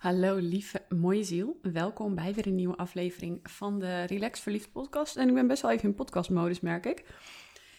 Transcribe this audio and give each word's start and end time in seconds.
Hallo 0.00 0.36
lieve 0.36 0.84
mooie 0.88 1.24
ziel, 1.24 1.58
welkom 1.62 2.14
bij 2.14 2.34
weer 2.34 2.46
een 2.46 2.54
nieuwe 2.54 2.76
aflevering 2.76 3.40
van 3.42 3.78
de 3.78 4.02
Relax 4.02 4.40
Verliefd 4.40 4.72
podcast. 4.72 5.16
En 5.16 5.28
ik 5.28 5.34
ben 5.34 5.46
best 5.46 5.62
wel 5.62 5.70
even 5.70 5.88
in 5.88 5.94
podcastmodus 5.94 6.60
merk 6.60 6.86
ik. 6.86 7.04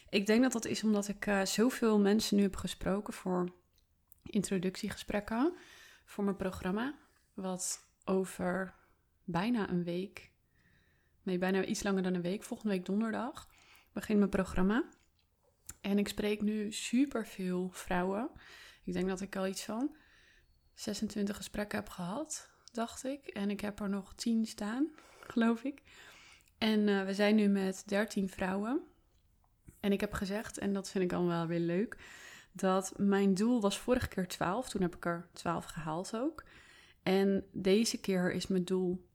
Ik 0.10 0.26
denk 0.26 0.42
dat 0.42 0.52
dat 0.52 0.66
is 0.66 0.84
omdat 0.84 1.08
ik 1.08 1.26
uh, 1.26 1.46
zoveel 1.46 2.00
mensen 2.00 2.38
nu 2.38 2.44
heb 2.44 2.56
gesproken 2.56 3.14
voor 3.14 3.54
introductiegesprekken 4.24 5.54
voor 6.06 6.24
mijn 6.24 6.36
programma. 6.36 6.96
Wat 7.34 7.88
over 8.06 8.74
bijna 9.24 9.70
een 9.70 9.84
week, 9.84 10.32
nee 11.24 11.38
bijna 11.38 11.66
iets 11.66 11.84
langer 11.84 12.04
dan 12.04 12.14
een 12.14 12.22
week, 12.22 12.44
volgende 12.44 12.74
week 12.74 12.86
donderdag, 12.86 13.50
begint 13.94 14.18
mijn 14.18 14.30
programma. 14.30 14.84
En 15.82 15.98
ik 15.98 16.08
spreek 16.08 16.42
nu 16.42 16.72
super 16.72 17.28
veel 17.28 17.70
vrouwen. 17.72 18.32
Ik 18.84 18.94
denk 18.94 19.08
dat 19.08 19.22
ik 19.22 19.36
al 19.36 19.48
iets 19.48 19.64
van 19.64 19.96
26 20.74 21.36
gesprekken 21.36 21.80
heb 21.80 21.90
gehad, 21.90 22.50
dacht 22.72 23.04
ik. 23.04 23.28
En 23.28 23.50
ik 23.50 23.62
heb 23.62 23.80
er 23.80 23.90
nog 23.90 24.14
10 24.16 24.46
staan, 24.46 24.88
geloof 25.34 25.64
ik. 25.64 25.82
En 26.58 26.80
uh, 26.88 27.06
we 27.06 27.14
zijn 27.14 27.36
nu 27.36 27.48
met 27.48 27.84
13 27.86 28.30
vrouwen. 28.30 28.82
En 29.80 29.92
ik 29.92 30.02
heb 30.02 30.14
gezegd, 30.14 30.58
en 30.58 30.74
dat 30.74 30.90
vind 30.90 31.04
ik 31.04 31.10
dan 31.10 31.28
wel 31.28 31.48
weer 31.48 31.60
leuk, 31.60 31.98
dat 32.52 32.94
mijn 32.98 33.34
doel 33.34 33.62
was 33.62 33.78
vorige 33.78 34.08
keer 34.08 34.28
12. 34.28 34.70
Toen 34.70 34.82
heb 34.82 34.96
ik 34.96 35.06
er 35.06 35.28
12 35.34 35.66
gehaald 35.66 36.16
ook. 36.16 36.44
En 37.04 37.46
deze 37.52 38.00
keer 38.00 38.34
is 38.34 38.48
mijn 38.48 38.64
doel 38.64 39.08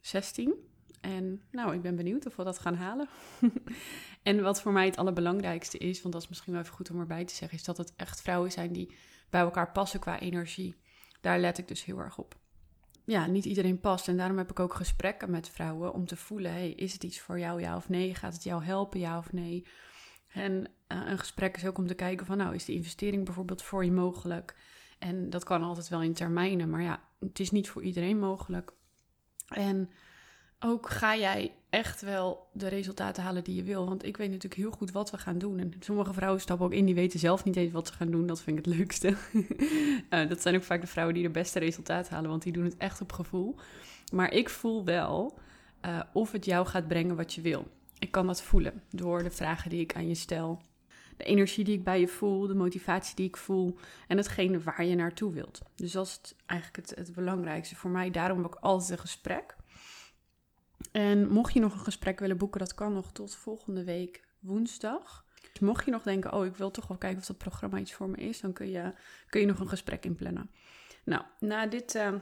16. 0.00 0.54
En 1.00 1.42
nou, 1.50 1.74
ik 1.74 1.82
ben 1.82 1.96
benieuwd 1.96 2.26
of 2.26 2.36
we 2.36 2.44
dat 2.44 2.58
gaan 2.58 2.74
halen. 2.74 3.08
en 4.22 4.42
wat 4.42 4.60
voor 4.60 4.72
mij 4.72 4.86
het 4.86 4.96
allerbelangrijkste 4.96 5.78
is, 5.78 6.02
want 6.02 6.14
dat 6.14 6.22
is 6.22 6.28
misschien 6.28 6.52
wel 6.52 6.62
even 6.62 6.74
goed 6.74 6.90
om 6.90 7.00
erbij 7.00 7.24
te 7.24 7.34
zeggen, 7.34 7.58
is 7.58 7.64
dat 7.64 7.76
het 7.76 7.92
echt 7.96 8.20
vrouwen 8.20 8.52
zijn 8.52 8.72
die 8.72 8.94
bij 9.30 9.40
elkaar 9.40 9.72
passen 9.72 10.00
qua 10.00 10.18
energie. 10.18 10.76
Daar 11.20 11.38
let 11.38 11.58
ik 11.58 11.68
dus 11.68 11.84
heel 11.84 11.98
erg 11.98 12.18
op. 12.18 12.38
Ja, 13.04 13.26
niet 13.26 13.44
iedereen 13.44 13.80
past. 13.80 14.08
En 14.08 14.16
daarom 14.16 14.38
heb 14.38 14.50
ik 14.50 14.60
ook 14.60 14.74
gesprekken 14.74 15.30
met 15.30 15.48
vrouwen 15.48 15.92
om 15.92 16.06
te 16.06 16.16
voelen: 16.16 16.52
hey, 16.52 16.70
is 16.70 16.92
het 16.92 17.04
iets 17.04 17.20
voor 17.20 17.38
jou, 17.38 17.60
ja 17.60 17.76
of 17.76 17.88
nee? 17.88 18.14
Gaat 18.14 18.32
het 18.32 18.42
jou 18.42 18.64
helpen, 18.64 19.00
ja 19.00 19.18
of 19.18 19.32
nee? 19.32 19.66
En 20.32 20.52
uh, 20.88 21.02
een 21.06 21.18
gesprek 21.18 21.56
is 21.56 21.66
ook 21.66 21.78
om 21.78 21.86
te 21.86 21.94
kijken 21.94 22.26
van, 22.26 22.36
nou, 22.36 22.54
is 22.54 22.64
de 22.64 22.72
investering 22.72 23.24
bijvoorbeeld 23.24 23.62
voor 23.62 23.84
je 23.84 23.92
mogelijk? 23.92 24.56
En 24.98 25.30
dat 25.30 25.44
kan 25.44 25.62
altijd 25.62 25.88
wel 25.88 26.02
in 26.02 26.12
termijnen, 26.12 26.70
maar 26.70 26.82
ja, 26.82 27.02
het 27.20 27.40
is 27.40 27.50
niet 27.50 27.68
voor 27.68 27.82
iedereen 27.82 28.18
mogelijk. 28.18 28.72
En 29.48 29.90
ook 30.58 30.90
ga 30.90 31.16
jij 31.16 31.54
echt 31.70 32.00
wel 32.00 32.48
de 32.52 32.68
resultaten 32.68 33.22
halen 33.22 33.44
die 33.44 33.54
je 33.54 33.62
wil. 33.62 33.86
Want 33.86 34.04
ik 34.04 34.16
weet 34.16 34.30
natuurlijk 34.30 34.60
heel 34.60 34.70
goed 34.70 34.90
wat 34.90 35.10
we 35.10 35.18
gaan 35.18 35.38
doen. 35.38 35.58
En 35.58 35.72
sommige 35.80 36.12
vrouwen 36.12 36.40
stappen 36.40 36.66
ook 36.66 36.72
in, 36.72 36.84
die 36.84 36.94
weten 36.94 37.18
zelf 37.18 37.44
niet 37.44 37.56
eens 37.56 37.72
wat 37.72 37.86
ze 37.86 37.92
gaan 37.92 38.10
doen. 38.10 38.26
Dat 38.26 38.40
vind 38.40 38.58
ik 38.58 38.64
het 38.64 38.74
leukste. 38.76 39.14
uh, 40.10 40.28
dat 40.28 40.42
zijn 40.42 40.54
ook 40.54 40.62
vaak 40.62 40.80
de 40.80 40.86
vrouwen 40.86 41.14
die 41.14 41.24
de 41.24 41.30
beste 41.30 41.58
resultaten 41.58 42.14
halen, 42.14 42.30
want 42.30 42.42
die 42.42 42.52
doen 42.52 42.64
het 42.64 42.76
echt 42.76 43.00
op 43.00 43.12
gevoel. 43.12 43.56
Maar 44.12 44.32
ik 44.32 44.48
voel 44.48 44.84
wel 44.84 45.38
uh, 45.86 46.00
of 46.12 46.32
het 46.32 46.44
jou 46.44 46.66
gaat 46.66 46.88
brengen 46.88 47.16
wat 47.16 47.34
je 47.34 47.40
wil. 47.40 47.66
Ik 47.98 48.10
kan 48.10 48.26
dat 48.26 48.42
voelen 48.42 48.82
door 48.90 49.22
de 49.22 49.30
vragen 49.30 49.70
die 49.70 49.80
ik 49.80 49.94
aan 49.94 50.08
je 50.08 50.14
stel. 50.14 50.62
De 51.16 51.24
energie 51.24 51.64
die 51.64 51.74
ik 51.74 51.84
bij 51.84 52.00
je 52.00 52.08
voel, 52.08 52.46
de 52.46 52.54
motivatie 52.54 53.16
die 53.16 53.26
ik 53.26 53.36
voel 53.36 53.76
en 54.08 54.16
hetgene 54.16 54.60
waar 54.60 54.84
je 54.84 54.94
naartoe 54.94 55.32
wilt. 55.32 55.62
Dus 55.74 55.92
dat 55.92 56.06
is 56.06 56.12
het, 56.12 56.34
eigenlijk 56.46 56.88
het, 56.88 56.98
het 56.98 57.14
belangrijkste 57.14 57.76
voor 57.76 57.90
mij. 57.90 58.10
Daarom 58.10 58.44
ik 58.44 58.54
altijd 58.54 58.90
een 58.90 58.98
gesprek. 58.98 59.56
En 60.90 61.28
mocht 61.28 61.52
je 61.52 61.60
nog 61.60 61.72
een 61.72 61.80
gesprek 61.84 62.20
willen 62.20 62.36
boeken, 62.36 62.60
dat 62.60 62.74
kan 62.74 62.92
nog 62.92 63.12
tot 63.12 63.34
volgende 63.34 63.84
week 63.84 64.24
woensdag. 64.38 65.24
Dus 65.52 65.60
mocht 65.60 65.84
je 65.84 65.90
nog 65.90 66.02
denken, 66.02 66.32
oh, 66.32 66.46
ik 66.46 66.56
wil 66.56 66.70
toch 66.70 66.86
wel 66.86 66.96
kijken 66.96 67.18
of 67.18 67.26
dat 67.26 67.38
programma 67.38 67.78
iets 67.78 67.92
voor 67.92 68.08
me 68.08 68.16
is, 68.16 68.40
dan 68.40 68.52
kun 68.52 68.68
je, 68.68 68.92
kun 69.28 69.40
je 69.40 69.46
nog 69.46 69.60
een 69.60 69.68
gesprek 69.68 70.04
inplannen. 70.04 70.50
Nou, 71.04 71.22
na 71.38 71.66
dit 71.66 71.94
uh, 71.94 72.12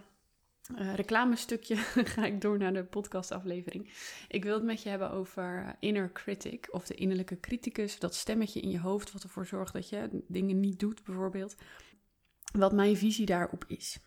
uh, 0.78 0.94
reclamestukje 0.94 1.76
ga 2.14 2.24
ik 2.24 2.40
door 2.40 2.58
naar 2.58 2.72
de 2.72 2.84
podcastaflevering. 2.84 3.92
Ik 4.28 4.44
wil 4.44 4.54
het 4.54 4.64
met 4.64 4.82
je 4.82 4.88
hebben 4.88 5.10
over 5.10 5.76
inner 5.80 6.12
critic, 6.12 6.68
of 6.70 6.86
de 6.86 6.94
innerlijke 6.94 7.40
criticus, 7.40 7.98
dat 7.98 8.14
stemmetje 8.14 8.60
in 8.60 8.70
je 8.70 8.80
hoofd 8.80 9.12
wat 9.12 9.22
ervoor 9.22 9.46
zorgt 9.46 9.72
dat 9.72 9.88
je 9.88 10.22
dingen 10.28 10.60
niet 10.60 10.80
doet, 10.80 11.04
bijvoorbeeld. 11.04 11.56
Wat 12.52 12.72
mijn 12.72 12.96
visie 12.96 13.26
daarop 13.26 13.64
is. 13.66 13.98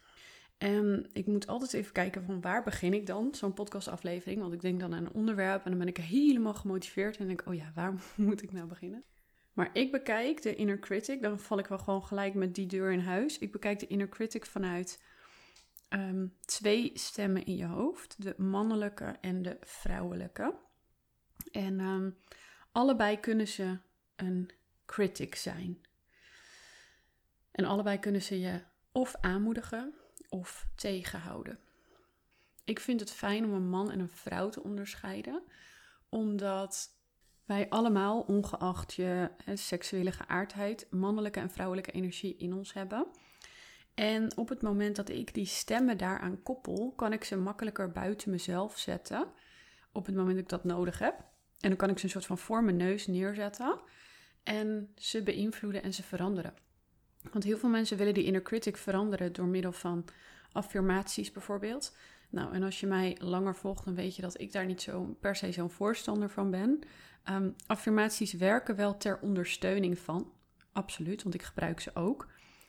En 0.62 1.10
ik 1.14 1.28
moet 1.28 1.48
altijd 1.48 1.74
even 1.74 1.92
kijken 1.92 2.24
van 2.24 2.42
waar 2.42 2.64
begin 2.64 2.94
ik 2.94 3.06
dan, 3.06 3.36
zo'n 3.36 3.54
podcastaflevering. 3.54 4.42
Want 4.42 4.54
ik 4.54 4.62
denk 4.62 4.80
dan 4.80 4.94
aan 4.94 5.06
een 5.06 5.14
onderwerp 5.14 5.64
en 5.64 5.70
dan 5.70 5.80
ben 5.80 5.88
ik 5.88 5.98
helemaal 5.98 6.54
gemotiveerd. 6.54 7.18
En 7.18 7.28
denk 7.28 7.44
oh 7.46 7.54
ja, 7.54 7.72
waar 7.76 7.94
moet 8.16 8.42
ik 8.42 8.52
nou 8.52 8.68
beginnen? 8.68 9.04
Maar 9.54 9.70
ik 9.74 9.92
bekijk 9.92 10.42
de 10.42 10.56
inner 10.56 10.80
critic, 10.80 11.22
dan 11.22 11.40
val 11.40 11.60
ik 11.60 11.68
wel 11.68 11.78
gewoon 11.78 12.04
gelijk 12.04 12.34
met 12.34 12.56
die 12.56 12.66
deur 12.68 12.92
in 12.92 13.00
huis. 13.00 13.38
Ik 13.38 13.52
bekijk 13.52 13.80
de 13.80 13.88
inner 13.88 14.10
critic 14.10 14.46
vanuit 14.46 15.04
um, 15.90 16.38
twee 16.46 16.92
stemmen 16.94 17.46
in 17.46 17.56
je 17.56 17.66
hoofd. 17.66 18.24
De 18.24 18.34
mannelijke 18.38 19.16
en 19.22 19.42
de 19.42 19.58
vrouwelijke. 19.62 20.56
En 21.52 21.80
um, 21.80 22.18
allebei 22.72 23.20
kunnen 23.20 23.48
ze 23.48 23.78
een 24.16 24.50
critic 24.86 25.36
zijn. 25.36 25.82
En 27.52 27.66
allebei 27.66 28.00
kunnen 28.00 28.22
ze 28.22 28.40
je 28.40 28.62
of 28.92 29.16
aanmoedigen 29.22 29.96
of 30.32 30.68
tegenhouden. 30.76 31.60
Ik 32.64 32.80
vind 32.80 33.00
het 33.00 33.12
fijn 33.12 33.46
om 33.46 33.54
een 33.54 33.70
man 33.70 33.92
en 33.92 34.00
een 34.00 34.10
vrouw 34.10 34.50
te 34.50 34.64
onderscheiden, 34.64 35.44
omdat 36.10 36.90
wij 37.46 37.70
allemaal, 37.70 38.22
ongeacht 38.22 38.94
je 38.94 39.32
seksuele 39.54 40.12
geaardheid, 40.12 40.88
mannelijke 40.90 41.40
en 41.40 41.50
vrouwelijke 41.50 41.92
energie 41.92 42.38
in 42.38 42.54
ons 42.54 42.74
hebben. 42.74 43.08
En 43.94 44.38
op 44.38 44.50
het 44.50 44.62
moment 44.62 44.96
dat 44.96 45.10
ik 45.10 45.34
die 45.34 45.46
stemmen 45.46 45.98
daaraan 45.98 46.44
koppel, 46.44 46.94
kan 46.96 47.14
ik 47.14 47.24
ze 47.24 47.38
makkelijker 47.38 47.92
buiten 47.92 48.32
mezelf 48.32 48.78
zetten. 48.78 49.28
Op 49.92 50.06
het 50.06 50.16
moment 50.16 50.36
dat 50.36 50.44
ik 50.44 50.50
dat 50.50 50.64
nodig 50.64 51.00
heb. 51.00 51.16
En 51.60 51.70
dan 51.70 51.76
kan 51.76 51.90
ik 51.90 51.98
ze 51.98 52.06
een 52.06 52.12
soort 52.12 52.26
van 52.26 52.38
voor 52.38 52.64
mijn 52.64 52.78
neus 52.78 53.08
neerzetten. 53.08 53.80
En 54.44 54.92
ze 54.96 55.24
beïnvloeden 55.24 55.84
en 55.84 55.94
ze 55.94 56.04
veranderen. 56.04 56.54
Want 57.32 57.44
heel 57.44 57.58
veel 57.58 57.70
mensen 57.70 57.98
willen 57.98 58.14
die 58.14 58.24
inner 58.24 58.42
critic 58.42 58.78
veranderen 58.78 59.34
door 59.34 59.46
middel 59.46 59.72
van 59.72 60.06
affirmaties 60.52 61.32
bijvoorbeeld. 61.32 61.96
Nou, 62.30 62.54
en 62.54 62.64
als 62.64 62.80
je 62.80 62.88
mij 62.88 63.18
langer 63.20 63.56
volgt, 63.56 63.86
dan 63.86 63.96
weet 63.96 64.16
je 64.16 64.22
dat 64.22 64.40
ik 64.40 64.52
daar 64.52 64.66
niet 64.66 64.82
zo 64.82 65.18
per 65.20 65.36
se 65.36 65.52
zo'n 65.52 65.70
voorstander 65.70 66.30
van 66.30 66.52
ben. 66.52 66.80
Um, 67.30 67.56
affirmaties 67.68 68.34
werken 68.34 68.76
wel 68.76 68.98
ter 68.98 69.20
ondersteuning 69.22 70.00
van, 70.00 70.32
absoluut, 70.72 71.24
want 71.24 71.36
ik 71.36 71.42
gebruik 71.42 71.80
ze 71.80 71.96
ook. 71.96 72.28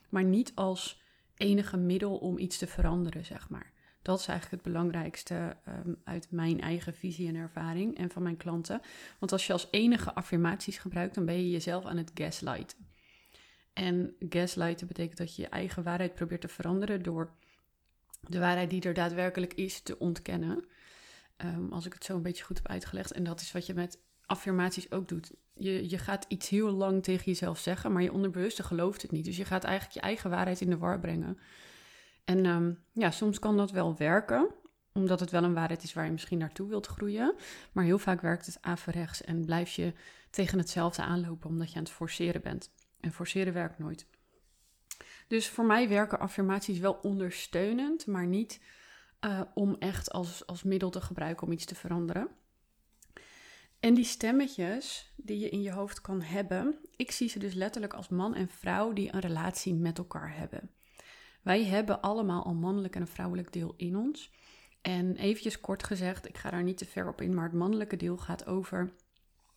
Maar 0.08 0.24
niet 0.24 0.52
als 0.54 1.02
enige 1.36 1.76
middel 1.76 2.16
om 2.16 2.38
iets 2.38 2.58
te 2.58 2.66
veranderen, 2.66 3.24
zeg 3.24 3.48
maar. 3.48 3.72
Dat 4.02 4.18
is 4.20 4.26
eigenlijk 4.26 4.62
het 4.62 4.72
belangrijkste 4.72 5.56
um, 5.68 6.00
uit 6.04 6.26
mijn 6.30 6.60
eigen 6.60 6.94
visie 6.94 7.28
en 7.28 7.34
ervaring 7.34 7.96
en 7.96 8.10
van 8.10 8.22
mijn 8.22 8.36
klanten. 8.36 8.80
Want 9.18 9.32
als 9.32 9.46
je 9.46 9.52
als 9.52 9.68
enige 9.70 10.14
affirmaties 10.14 10.78
gebruikt, 10.78 11.14
dan 11.14 11.24
ben 11.24 11.36
je 11.36 11.50
jezelf 11.50 11.84
aan 11.84 11.96
het 11.96 12.10
gaslighten. 12.14 12.91
En 13.72 14.16
gaslighten 14.18 14.86
betekent 14.86 15.18
dat 15.18 15.36
je 15.36 15.42
je 15.42 15.48
eigen 15.48 15.82
waarheid 15.82 16.14
probeert 16.14 16.40
te 16.40 16.48
veranderen 16.48 17.02
door 17.02 17.32
de 18.20 18.38
waarheid 18.38 18.70
die 18.70 18.82
er 18.82 18.94
daadwerkelijk 18.94 19.54
is 19.54 19.80
te 19.80 19.98
ontkennen. 19.98 20.64
Um, 21.36 21.72
als 21.72 21.86
ik 21.86 21.92
het 21.92 22.04
zo 22.04 22.16
een 22.16 22.22
beetje 22.22 22.44
goed 22.44 22.56
heb 22.56 22.68
uitgelegd. 22.68 23.12
En 23.12 23.24
dat 23.24 23.40
is 23.40 23.52
wat 23.52 23.66
je 23.66 23.74
met 23.74 23.98
affirmaties 24.26 24.90
ook 24.90 25.08
doet. 25.08 25.32
Je, 25.54 25.90
je 25.90 25.98
gaat 25.98 26.24
iets 26.28 26.48
heel 26.48 26.70
lang 26.70 27.02
tegen 27.02 27.24
jezelf 27.24 27.58
zeggen, 27.58 27.92
maar 27.92 28.02
je 28.02 28.12
onderbewuste 28.12 28.62
gelooft 28.62 29.02
het 29.02 29.10
niet. 29.10 29.24
Dus 29.24 29.36
je 29.36 29.44
gaat 29.44 29.64
eigenlijk 29.64 29.94
je 29.94 30.00
eigen 30.00 30.30
waarheid 30.30 30.60
in 30.60 30.70
de 30.70 30.78
war 30.78 31.00
brengen. 31.00 31.38
En 32.24 32.46
um, 32.46 32.78
ja, 32.92 33.10
soms 33.10 33.38
kan 33.38 33.56
dat 33.56 33.70
wel 33.70 33.96
werken, 33.96 34.54
omdat 34.92 35.20
het 35.20 35.30
wel 35.30 35.44
een 35.44 35.54
waarheid 35.54 35.82
is 35.82 35.92
waar 35.92 36.04
je 36.04 36.10
misschien 36.10 36.38
naartoe 36.38 36.68
wilt 36.68 36.86
groeien. 36.86 37.34
Maar 37.72 37.84
heel 37.84 37.98
vaak 37.98 38.20
werkt 38.20 38.46
het 38.46 38.58
averechts 38.60 39.22
en 39.22 39.44
blijf 39.44 39.70
je 39.70 39.92
tegen 40.30 40.58
hetzelfde 40.58 41.02
aanlopen 41.02 41.48
omdat 41.48 41.70
je 41.70 41.76
aan 41.76 41.82
het 41.82 41.92
forceren 41.92 42.42
bent. 42.42 42.70
En 43.02 43.12
forceren 43.12 43.52
werkt 43.52 43.78
nooit. 43.78 44.06
Dus 45.28 45.48
voor 45.48 45.64
mij 45.64 45.88
werken 45.88 46.18
affirmaties 46.18 46.78
wel 46.78 46.92
ondersteunend, 46.92 48.06
maar 48.06 48.26
niet 48.26 48.60
uh, 49.20 49.40
om 49.54 49.76
echt 49.78 50.12
als, 50.12 50.46
als 50.46 50.62
middel 50.62 50.90
te 50.90 51.00
gebruiken 51.00 51.46
om 51.46 51.52
iets 51.52 51.64
te 51.64 51.74
veranderen. 51.74 52.28
En 53.80 53.94
die 53.94 54.04
stemmetjes 54.04 55.12
die 55.16 55.38
je 55.38 55.48
in 55.48 55.62
je 55.62 55.72
hoofd 55.72 56.00
kan 56.00 56.20
hebben, 56.20 56.78
ik 56.96 57.10
zie 57.10 57.28
ze 57.28 57.38
dus 57.38 57.54
letterlijk 57.54 57.94
als 57.94 58.08
man 58.08 58.34
en 58.34 58.48
vrouw 58.48 58.92
die 58.92 59.14
een 59.14 59.20
relatie 59.20 59.74
met 59.74 59.98
elkaar 59.98 60.36
hebben. 60.36 60.70
Wij 61.42 61.64
hebben 61.64 62.00
allemaal 62.00 62.46
een 62.46 62.56
mannelijk 62.56 62.94
en 62.94 63.00
een 63.00 63.06
vrouwelijk 63.06 63.52
deel 63.52 63.74
in 63.76 63.96
ons. 63.96 64.30
En 64.80 65.16
eventjes 65.16 65.60
kort 65.60 65.84
gezegd, 65.84 66.28
ik 66.28 66.38
ga 66.38 66.50
daar 66.50 66.62
niet 66.62 66.78
te 66.78 66.84
ver 66.84 67.08
op 67.08 67.20
in, 67.20 67.34
maar 67.34 67.44
het 67.44 67.52
mannelijke 67.52 67.96
deel 67.96 68.16
gaat 68.16 68.46
over 68.46 68.92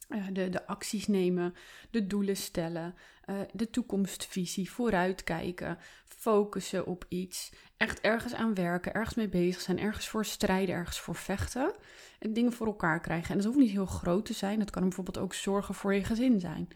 de, 0.08 0.50
de 0.50 0.68
acties 0.68 1.08
nemen, 1.08 1.56
de 1.90 2.08
doelen 2.08 2.38
stellen, 2.38 2.96
uh, 3.26 3.36
de 3.54 3.70
toekomstvisie, 3.70 4.72
vooruitkijken, 4.72 5.78
focussen 6.06 6.86
op 6.86 7.06
iets, 7.10 7.52
echt 7.78 8.02
ergens 8.02 8.34
aan 8.34 8.54
werken, 8.54 8.94
ergens 8.94 9.16
mee 9.16 9.30
bezig 9.30 9.62
zijn, 9.62 9.80
ergens 9.80 10.08
voor 10.08 10.26
strijden, 10.26 10.76
ergens 10.76 11.00
voor 11.00 11.16
vechten 11.16 11.74
en 12.20 12.34
dingen 12.34 12.54
voor 12.54 12.68
elkaar 12.68 13.00
krijgen. 13.00 13.30
En 13.30 13.36
dat 13.36 13.46
hoeft 13.46 13.58
niet 13.58 13.72
heel 13.72 13.86
groot 13.86 14.26
te 14.26 14.34
zijn, 14.34 14.60
dat 14.60 14.70
kan 14.70 14.84
bijvoorbeeld 14.84 15.18
ook 15.18 15.34
zorgen 15.34 15.76
voor 15.76 15.94
je 15.94 16.04
gezin 16.04 16.40
zijn. 16.40 16.68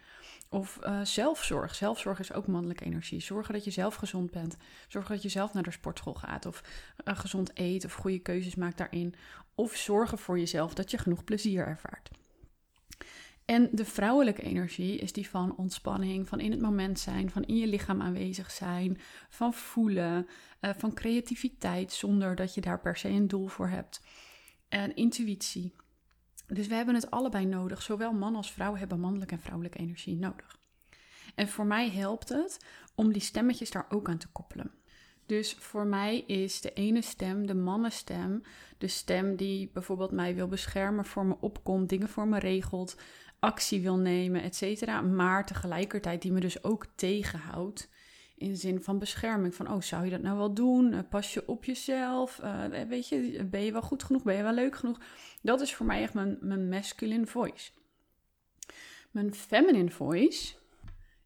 Of 0.52 0.80
uh, 0.84 1.02
zelfzorg. 1.04 1.76
Zelfzorg 1.76 2.20
is 2.20 2.34
ook 2.34 2.48
mannelijke 2.48 2.86
energie. 2.86 3.20
Zorgen 3.20 3.54
dat 3.54 3.64
je 3.64 3.72
zelf 3.72 3.96
gezond 3.96 4.32
bent. 4.32 4.58
Zorgen 4.88 5.14
dat 5.14 5.24
je 5.24 5.30
zelf 5.30 5.54
naar 5.54 5.64
de 5.64 5.72
sportschool 5.72 6.14
gaat. 6.14 6.46
Of 6.46 6.64
gezond 7.06 7.52
eet. 7.54 7.86
Of 7.86 7.94
goede 7.94 8.20
keuzes 8.20 8.56
maakt 8.56 8.78
daarin. 8.78 9.16
Of 9.56 9.76
zorgen 9.76 10.18
voor 10.18 10.40
jezelf 10.40 10.74
dat 10.74 10.92
je 10.92 10.98
genoeg 10.98 11.24
plezier 11.24 11.68
ervaart. 11.68 12.10
En 13.50 13.70
de 13.72 13.86
vrouwelijke 13.86 14.42
energie 14.42 14.98
is 14.98 15.14
die 15.14 15.30
van 15.30 15.56
ontspanning, 15.56 16.28
van 16.28 16.40
in 16.40 16.52
het 16.52 16.62
moment 16.62 17.00
zijn, 17.00 17.30
van 17.30 17.44
in 17.44 17.58
je 17.58 17.68
lichaam 17.68 18.02
aanwezig 18.02 18.52
zijn, 18.52 18.98
van 19.30 19.54
voelen, 19.54 20.28
uh, 20.62 20.72
van 20.78 20.94
creativiteit 20.94 21.94
zonder 21.94 22.36
dat 22.36 22.54
je 22.54 22.62
daar 22.62 22.80
per 22.80 22.98
se 22.98 23.08
een 23.08 23.28
doel 23.28 23.48
voor 23.48 23.68
hebt. 23.68 24.02
En 24.68 24.96
intuïtie. 24.96 25.76
Dus 26.48 26.68
we 26.68 26.76
hebben 26.76 26.96
het 26.96 27.12
allebei 27.12 27.46
nodig. 27.46 27.82
Zowel 27.82 28.14
man 28.14 28.36
als 28.36 28.52
vrouw 28.52 28.76
hebben 28.76 29.00
mannelijke 29.00 29.34
en 29.34 29.42
vrouwelijke 29.42 29.78
energie 29.78 30.16
nodig. 30.16 30.60
En 31.36 31.48
voor 31.48 31.66
mij 31.66 31.90
helpt 31.90 32.30
het 32.30 32.66
om 32.96 33.14
die 33.14 33.22
stemmetjes 33.22 33.72
daar 33.72 33.86
ook 33.90 34.10
aan 34.10 34.18
te 34.18 34.32
koppelen. 34.32 34.72
Dus 35.30 35.54
voor 35.54 35.86
mij 35.86 36.20
is 36.20 36.62
de 36.62 36.74
ene 36.74 37.02
stem, 37.02 37.48
de 37.48 37.56
mannenstem, 37.56 38.42
de 38.78 38.88
stem 38.88 39.36
die 39.36 39.70
bijvoorbeeld 39.74 40.12
mij 40.12 40.36
wil 40.36 40.48
beschermen, 40.48 41.06
voor 41.06 41.26
me 41.26 41.36
opkomt, 41.40 41.90
dingen 41.90 42.10
voor 42.10 42.28
me 42.28 42.40
regelt, 42.40 42.96
actie 43.40 43.82
wil 43.82 43.98
nemen, 43.98 44.42
et 44.42 44.56
cetera. 44.56 45.02
Maar 45.02 45.46
tegelijkertijd 45.46 46.22
die 46.22 46.32
me 46.32 46.40
dus 46.40 46.64
ook 46.64 46.86
tegenhoudt. 46.96 47.90
In 48.36 48.58
zin 48.58 48.82
van 48.82 49.00
bescherming. 49.00 49.56
Van, 49.56 49.72
oh, 49.72 49.82
zou 49.82 50.04
je 50.06 50.12
dat 50.12 50.22
nou 50.22 50.38
wel 50.38 50.54
doen? 50.54 50.94
Eh, 50.94 51.00
pas 51.10 51.34
je 51.34 51.48
op 51.48 51.66
jezelf? 51.66 52.40
Uh, 52.44 52.66
weet 52.88 53.08
je, 53.08 53.48
ben 53.50 53.62
je 53.62 53.72
wel 53.72 53.82
goed 53.82 54.04
genoeg? 54.04 54.24
Ben 54.24 54.36
je 54.36 54.44
wel 54.44 54.54
leuk 54.54 54.76
genoeg? 54.76 55.00
Dat 55.42 55.62
is 55.62 55.76
voor 55.76 55.86
mij 55.86 56.02
echt 56.02 56.14
mijn, 56.14 56.38
mijn 56.42 56.70
masculine 56.70 57.26
voice. 57.28 57.72
Mijn 59.12 59.34
feminine 59.34 59.90
voice 59.90 60.54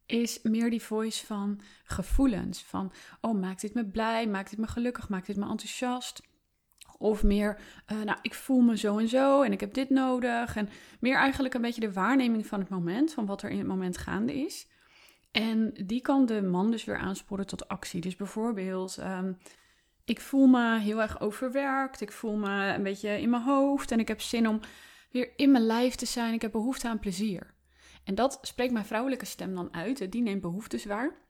is 0.05 0.39
meer 0.41 0.69
die 0.69 0.81
voice 0.81 1.25
van 1.25 1.61
gevoelens. 1.83 2.63
Van, 2.63 2.91
oh, 3.21 3.39
maakt 3.39 3.61
dit 3.61 3.73
me 3.73 3.85
blij? 3.85 4.27
Maakt 4.27 4.49
dit 4.49 4.59
me 4.59 4.67
gelukkig? 4.67 5.09
Maakt 5.09 5.27
dit 5.27 5.37
me 5.37 5.49
enthousiast? 5.49 6.21
Of 7.03 7.23
meer, 7.23 7.57
uh, 7.91 8.01
nou, 8.01 8.17
ik 8.21 8.33
voel 8.33 8.61
me 8.61 8.77
zo 8.77 8.97
en 8.97 9.07
zo 9.07 9.41
en 9.41 9.51
ik 9.51 9.59
heb 9.59 9.73
dit 9.73 9.89
nodig. 9.89 10.55
En 10.55 10.69
meer 10.99 11.15
eigenlijk 11.15 11.53
een 11.53 11.61
beetje 11.61 11.81
de 11.81 11.93
waarneming 11.93 12.47
van 12.47 12.59
het 12.59 12.69
moment, 12.69 13.13
van 13.13 13.25
wat 13.25 13.41
er 13.41 13.49
in 13.49 13.57
het 13.57 13.67
moment 13.67 13.97
gaande 13.97 14.33
is. 14.33 14.67
En 15.31 15.73
die 15.85 16.01
kan 16.01 16.25
de 16.25 16.41
man 16.41 16.71
dus 16.71 16.83
weer 16.83 16.97
aansporen 16.97 17.47
tot 17.47 17.67
actie. 17.67 18.01
Dus 18.01 18.15
bijvoorbeeld, 18.15 18.97
um, 18.97 19.37
ik 20.05 20.21
voel 20.21 20.47
me 20.47 20.79
heel 20.79 21.01
erg 21.01 21.21
overwerkt. 21.21 22.01
Ik 22.01 22.11
voel 22.11 22.35
me 22.35 22.73
een 22.73 22.83
beetje 22.83 23.21
in 23.21 23.29
mijn 23.29 23.43
hoofd. 23.43 23.91
En 23.91 23.99
ik 23.99 24.07
heb 24.07 24.21
zin 24.21 24.47
om 24.47 24.59
weer 25.11 25.33
in 25.35 25.51
mijn 25.51 25.65
lijf 25.65 25.95
te 25.95 26.05
zijn. 26.05 26.33
Ik 26.33 26.41
heb 26.41 26.51
behoefte 26.51 26.87
aan 26.87 26.99
plezier. 26.99 27.53
En 28.03 28.15
dat 28.15 28.39
spreekt 28.41 28.73
mijn 28.73 28.85
vrouwelijke 28.85 29.25
stem 29.25 29.55
dan 29.55 29.73
uit. 29.73 30.11
Die 30.11 30.21
neemt 30.21 30.41
behoeftes 30.41 30.85
waar. 30.85 31.22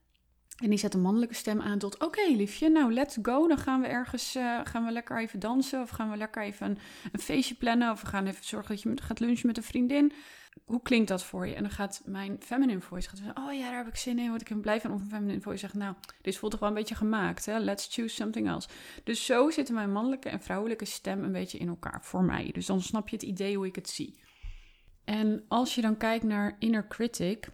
En 0.63 0.69
die 0.69 0.77
zet 0.77 0.91
de 0.91 0.97
mannelijke 0.97 1.35
stem 1.35 1.61
aan 1.61 1.79
tot: 1.79 2.03
Oké, 2.03 2.21
liefje, 2.21 2.69
nou 2.69 2.93
let's 2.93 3.17
go. 3.21 3.47
Dan 3.47 3.57
gaan 3.57 3.81
we 3.81 3.87
ergens 3.87 4.35
uh, 4.35 4.59
gaan 4.63 4.85
we 4.85 4.91
lekker 4.91 5.19
even 5.19 5.39
dansen. 5.39 5.81
Of 5.81 5.89
gaan 5.89 6.11
we 6.11 6.17
lekker 6.17 6.43
even 6.43 6.69
een, 6.69 6.77
een, 7.11 7.19
feestje 7.19 7.55
plannen. 7.55 7.91
Of 7.91 8.01
we 8.01 8.07
gaan 8.07 8.25
even 8.25 8.43
zorgen 8.43 8.75
dat 8.75 8.81
je 8.81 8.93
gaat 9.01 9.19
lunchen 9.19 9.47
met 9.47 9.57
een 9.57 9.63
vriendin. 9.63 10.11
Hoe 10.65 10.81
klinkt 10.81 11.07
dat 11.07 11.23
voor 11.23 11.47
je? 11.47 11.53
En 11.53 11.61
dan 11.61 11.71
gaat 11.71 12.01
mijn 12.05 12.37
feminine 12.39 12.81
voice 12.81 13.09
gaat 13.09 13.17
zeggen: 13.17 13.37
Oh 13.37 13.53
ja, 13.53 13.69
daar 13.69 13.77
heb 13.77 13.87
ik 13.87 13.95
zin 13.95 14.19
in. 14.19 14.29
Word 14.29 14.41
ik 14.41 14.49
in 14.49 14.61
blij 14.61 14.81
van. 14.81 14.91
Of 14.91 14.97
mijn 14.97 15.09
feminine 15.09 15.41
voice 15.41 15.59
zegt: 15.59 15.73
Nou, 15.73 15.95
dit 16.21 16.37
voelt 16.37 16.51
toch 16.51 16.59
wel 16.59 16.69
een 16.69 16.75
beetje 16.75 16.95
gemaakt. 16.95 17.45
Hè? 17.45 17.59
Let's 17.59 17.87
choose 17.91 18.15
something 18.15 18.47
else. 18.47 18.67
Dus 19.03 19.25
zo 19.25 19.49
zitten 19.49 19.75
mijn 19.75 19.91
mannelijke 19.91 20.29
en 20.29 20.41
vrouwelijke 20.41 20.85
stem 20.85 21.23
een 21.23 21.31
beetje 21.31 21.57
in 21.57 21.67
elkaar 21.67 21.99
voor 22.03 22.23
mij. 22.23 22.49
Dus 22.53 22.65
dan 22.65 22.81
snap 22.81 23.09
je 23.09 23.15
het 23.15 23.25
idee 23.25 23.55
hoe 23.55 23.67
ik 23.67 23.75
het 23.75 23.89
zie. 23.89 24.19
En 25.03 25.43
als 25.47 25.75
je 25.75 25.81
dan 25.81 25.97
kijkt 25.97 26.23
naar 26.23 26.55
inner 26.59 26.87
critic 26.87 27.49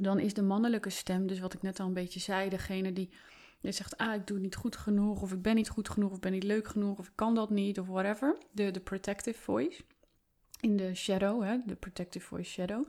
dan 0.00 0.18
is 0.18 0.34
de 0.34 0.42
mannelijke 0.42 0.90
stem, 0.90 1.26
dus 1.26 1.40
wat 1.40 1.54
ik 1.54 1.62
net 1.62 1.80
al 1.80 1.86
een 1.86 1.92
beetje 1.92 2.20
zei, 2.20 2.48
degene 2.48 2.92
die, 2.92 3.10
die 3.60 3.72
zegt, 3.72 3.96
ah, 3.96 4.14
ik 4.14 4.26
doe 4.26 4.36
het 4.36 4.44
niet 4.44 4.56
goed 4.56 4.76
genoeg, 4.76 5.22
of 5.22 5.32
ik 5.32 5.42
ben 5.42 5.54
niet 5.54 5.68
goed 5.68 5.88
genoeg, 5.88 6.10
of 6.10 6.20
ben 6.20 6.32
niet 6.32 6.42
leuk 6.42 6.68
genoeg, 6.68 6.98
of 6.98 7.06
ik 7.06 7.12
kan 7.14 7.34
dat 7.34 7.50
niet, 7.50 7.78
of 7.80 7.86
whatever. 7.86 8.38
De, 8.52 8.70
de 8.70 8.80
protective 8.80 9.38
voice. 9.38 9.82
In 10.60 10.76
de 10.76 10.94
shadow, 10.94 11.42
hè, 11.42 11.56
de 11.66 11.74
protective 11.74 12.26
voice 12.26 12.50
shadow. 12.50 12.88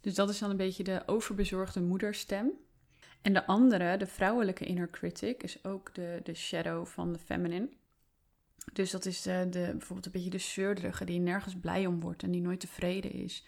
Dus 0.00 0.14
dat 0.14 0.28
is 0.28 0.38
dan 0.38 0.50
een 0.50 0.56
beetje 0.56 0.84
de 0.84 1.02
overbezorgde 1.06 1.80
moederstem. 1.80 2.52
En 3.22 3.32
de 3.32 3.46
andere, 3.46 3.96
de 3.96 4.06
vrouwelijke 4.06 4.64
inner 4.64 4.90
critic, 4.90 5.42
is 5.42 5.64
ook 5.64 5.94
de, 5.94 6.20
de 6.22 6.34
shadow 6.34 6.86
van 6.86 7.12
de 7.12 7.18
feminine. 7.18 7.68
Dus 8.72 8.90
dat 8.90 9.04
is 9.04 9.22
de, 9.22 9.46
de, 9.50 9.66
bijvoorbeeld 9.70 10.06
een 10.06 10.12
beetje 10.12 10.30
de 10.30 10.38
zeurderige 10.38 11.04
die 11.04 11.20
nergens 11.20 11.56
blij 11.60 11.86
om 11.86 12.00
wordt 12.00 12.22
en 12.22 12.30
die 12.30 12.40
nooit 12.40 12.60
tevreden 12.60 13.12
is. 13.12 13.44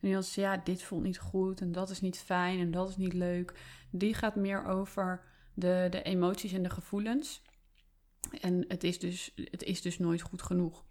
En 0.00 0.14
als 0.14 0.34
ja, 0.34 0.56
dit 0.56 0.82
voelt 0.82 1.02
niet 1.02 1.18
goed 1.18 1.60
en 1.60 1.72
dat 1.72 1.90
is 1.90 2.00
niet 2.00 2.18
fijn 2.18 2.58
en 2.58 2.70
dat 2.70 2.88
is 2.88 2.96
niet 2.96 3.12
leuk. 3.12 3.52
Die 3.90 4.14
gaat 4.14 4.36
meer 4.36 4.64
over 4.64 5.24
de, 5.54 5.86
de 5.90 6.02
emoties 6.02 6.52
en 6.52 6.62
de 6.62 6.70
gevoelens. 6.70 7.42
En 8.40 8.64
het 8.68 8.84
is, 8.84 8.98
dus, 8.98 9.32
het 9.34 9.62
is 9.62 9.82
dus 9.82 9.98
nooit 9.98 10.20
goed 10.20 10.42
genoeg. 10.42 10.84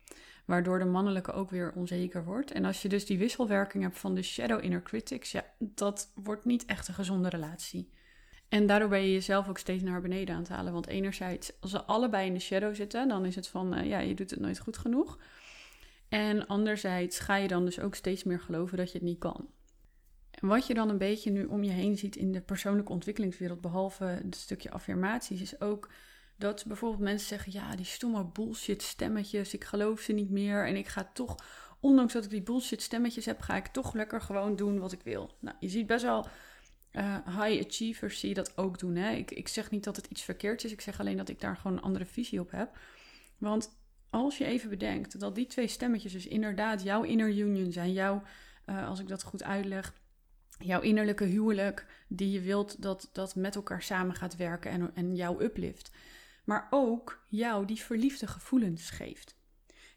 Waardoor 0.45 0.79
de 0.79 0.85
mannelijke 0.85 1.31
ook 1.31 1.49
weer 1.49 1.73
onzeker 1.75 2.25
wordt. 2.25 2.51
En 2.51 2.65
als 2.65 2.81
je 2.81 2.89
dus 2.89 3.05
die 3.05 3.17
wisselwerking 3.17 3.83
hebt 3.83 3.99
van 3.99 4.15
de 4.15 4.21
shadow 4.21 4.63
inner 4.63 4.83
critics, 4.83 5.31
ja, 5.31 5.45
dat 5.57 6.11
wordt 6.15 6.45
niet 6.45 6.65
echt 6.65 6.87
een 6.87 6.93
gezonde 6.93 7.29
relatie. 7.29 7.89
En 8.49 8.67
daardoor 8.67 8.89
ben 8.89 9.01
je 9.01 9.11
jezelf 9.11 9.49
ook 9.49 9.57
steeds 9.57 9.83
naar 9.83 10.01
beneden 10.01 10.35
aan 10.35 10.41
het 10.41 10.49
halen. 10.49 10.73
Want 10.73 10.87
enerzijds, 10.87 11.51
als 11.59 11.71
ze 11.71 11.83
allebei 11.83 12.27
in 12.27 12.33
de 12.33 12.39
shadow 12.39 12.75
zitten, 12.75 13.07
dan 13.07 13.25
is 13.25 13.35
het 13.35 13.47
van, 13.47 13.77
uh, 13.77 13.85
ja, 13.85 13.99
je 13.99 14.13
doet 14.13 14.29
het 14.29 14.39
nooit 14.39 14.59
goed 14.59 14.77
genoeg. 14.77 15.19
En 16.09 16.47
anderzijds 16.47 17.19
ga 17.19 17.35
je 17.35 17.47
dan 17.47 17.65
dus 17.65 17.79
ook 17.79 17.95
steeds 17.95 18.23
meer 18.23 18.39
geloven 18.39 18.77
dat 18.77 18.91
je 18.91 18.97
het 18.97 19.07
niet 19.07 19.19
kan. 19.19 19.49
En 20.31 20.47
wat 20.47 20.67
je 20.67 20.73
dan 20.73 20.89
een 20.89 20.97
beetje 20.97 21.31
nu 21.31 21.45
om 21.45 21.63
je 21.63 21.71
heen 21.71 21.97
ziet 21.97 22.15
in 22.15 22.31
de 22.31 22.41
persoonlijke 22.41 22.91
ontwikkelingswereld, 22.91 23.61
behalve 23.61 24.03
het 24.03 24.35
stukje 24.35 24.71
affirmaties, 24.71 25.41
is 25.41 25.61
ook 25.61 25.89
dat 26.37 26.65
bijvoorbeeld 26.67 27.01
mensen 27.01 27.27
zeggen: 27.27 27.51
Ja, 27.51 27.75
die 27.75 27.85
stomme 27.85 28.25
bullshit 28.25 28.81
stemmetjes, 28.81 29.53
ik 29.53 29.63
geloof 29.63 29.99
ze 29.99 30.13
niet 30.13 30.29
meer. 30.29 30.67
En 30.67 30.75
ik 30.75 30.87
ga 30.87 31.09
toch, 31.13 31.35
ondanks 31.79 32.13
dat 32.13 32.23
ik 32.23 32.29
die 32.29 32.43
bullshit 32.43 32.81
stemmetjes 32.81 33.25
heb, 33.25 33.41
ga 33.41 33.55
ik 33.55 33.67
toch 33.67 33.93
lekker 33.93 34.21
gewoon 34.21 34.55
doen 34.55 34.79
wat 34.79 34.91
ik 34.91 35.01
wil. 35.03 35.31
Nou, 35.39 35.55
je 35.59 35.69
ziet 35.69 35.87
best 35.87 36.03
wel 36.03 36.27
uh, 36.91 37.15
high 37.25 37.65
achievers 37.67 38.19
zie 38.19 38.33
dat 38.33 38.57
ook 38.57 38.79
doen. 38.79 38.95
Hè? 38.95 39.11
Ik, 39.11 39.31
ik 39.31 39.47
zeg 39.47 39.71
niet 39.71 39.83
dat 39.83 39.95
het 39.95 40.05
iets 40.05 40.21
verkeerd 40.21 40.63
is, 40.63 40.71
ik 40.71 40.81
zeg 40.81 40.99
alleen 40.99 41.17
dat 41.17 41.29
ik 41.29 41.39
daar 41.39 41.57
gewoon 41.57 41.77
een 41.77 41.83
andere 41.83 42.05
visie 42.05 42.39
op 42.39 42.51
heb. 42.51 42.77
Want 43.37 43.77
als 44.09 44.37
je 44.37 44.45
even 44.45 44.69
bedenkt 44.69 45.19
dat 45.19 45.35
die 45.35 45.45
twee 45.45 45.67
stemmetjes 45.67 46.11
dus 46.11 46.27
inderdaad 46.27 46.83
jouw 46.83 47.03
inner 47.03 47.29
union 47.29 47.71
zijn, 47.71 47.93
jouw, 47.93 48.23
uh, 48.65 48.87
als 48.87 48.99
ik 48.99 49.07
dat 49.07 49.23
goed 49.23 49.43
uitleg, 49.43 49.93
jouw 50.59 50.81
innerlijke 50.81 51.23
huwelijk, 51.23 51.85
die 52.07 52.31
je 52.31 52.41
wilt 52.41 52.81
dat 52.81 53.09
dat 53.13 53.35
met 53.35 53.55
elkaar 53.55 53.81
samen 53.81 54.15
gaat 54.15 54.35
werken 54.35 54.71
en, 54.71 54.95
en 54.95 55.15
jou 55.15 55.43
uplift. 55.43 55.91
Maar 56.45 56.67
ook 56.69 57.25
jou 57.27 57.65
die 57.65 57.79
verliefde 57.79 58.27
gevoelens 58.27 58.89
geeft. 58.89 59.37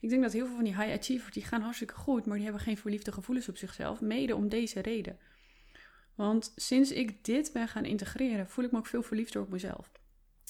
Ik 0.00 0.08
denk 0.08 0.22
dat 0.22 0.32
heel 0.32 0.46
veel 0.46 0.54
van 0.54 0.64
die 0.64 0.76
high 0.76 0.92
achievers, 0.98 1.34
die 1.34 1.44
gaan 1.44 1.60
hartstikke 1.60 1.94
goed, 1.94 2.26
maar 2.26 2.37
die 2.37 2.44
hebben 2.44 2.62
geen 2.62 2.76
verliefde 2.76 3.12
gevoelens 3.12 3.48
op 3.48 3.56
zichzelf, 3.56 4.00
mede 4.00 4.37
om 4.37 4.48
deze 4.48 4.80
reden. 4.80 5.18
Want 6.14 6.52
sinds 6.56 6.92
ik 6.92 7.25
dit 7.25 7.52
ben 7.52 7.68
gaan 7.68 7.84
integreren, 7.84 8.48
voel 8.48 8.64
ik 8.64 8.72
me 8.72 8.78
ook 8.78 8.87
veel 8.87 9.02
verliefder 9.02 9.40
op 9.40 9.48
mezelf. 9.48 9.92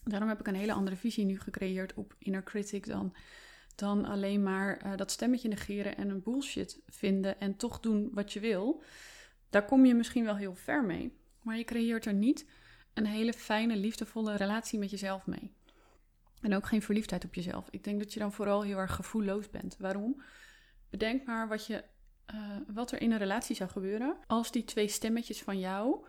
Daarom 0.04 0.28
heb 0.28 0.40
ik 0.40 0.46
een 0.46 0.54
hele 0.54 0.72
andere 0.72 0.96
visie 0.96 1.24
nu 1.24 1.40
gecreëerd 1.40 1.94
op 1.94 2.14
inner 2.18 2.42
critic 2.42 2.86
dan 2.86 3.14
dan 3.74 4.04
alleen 4.04 4.42
maar 4.42 4.86
uh, 4.86 4.96
dat 4.96 5.10
stemmetje 5.10 5.48
negeren 5.48 5.96
en 5.96 6.10
een 6.10 6.22
bullshit 6.22 6.80
vinden 6.86 7.40
en 7.40 7.56
toch 7.56 7.80
doen 7.80 8.10
wat 8.12 8.32
je 8.32 8.40
wil. 8.40 8.82
Daar 9.50 9.64
kom 9.64 9.86
je 9.86 9.94
misschien 9.94 10.24
wel 10.24 10.36
heel 10.36 10.54
ver 10.54 10.84
mee, 10.84 11.16
maar 11.42 11.56
je 11.56 11.64
creëert 11.64 12.06
er 12.06 12.14
niet 12.14 12.46
een 12.94 13.06
hele 13.06 13.32
fijne, 13.32 13.76
liefdevolle 13.76 14.36
relatie 14.36 14.78
met 14.78 14.90
jezelf 14.90 15.26
mee. 15.26 15.52
En 16.40 16.54
ook 16.54 16.66
geen 16.66 16.82
verliefdheid 16.82 17.24
op 17.24 17.34
jezelf. 17.34 17.68
Ik 17.70 17.84
denk 17.84 17.98
dat 17.98 18.12
je 18.12 18.20
dan 18.20 18.32
vooral 18.32 18.62
heel 18.62 18.78
erg 18.78 18.94
gevoelloos 18.94 19.50
bent. 19.50 19.76
Waarom? 19.78 20.22
Bedenk 20.90 21.26
maar 21.26 21.48
wat, 21.48 21.66
je, 21.66 21.84
uh, 22.34 22.56
wat 22.66 22.92
er 22.92 23.00
in 23.00 23.12
een 23.12 23.18
relatie 23.18 23.56
zou 23.56 23.70
gebeuren 23.70 24.16
als 24.26 24.50
die 24.50 24.64
twee 24.64 24.88
stemmetjes 24.88 25.42
van 25.42 25.58
jou 25.58 26.06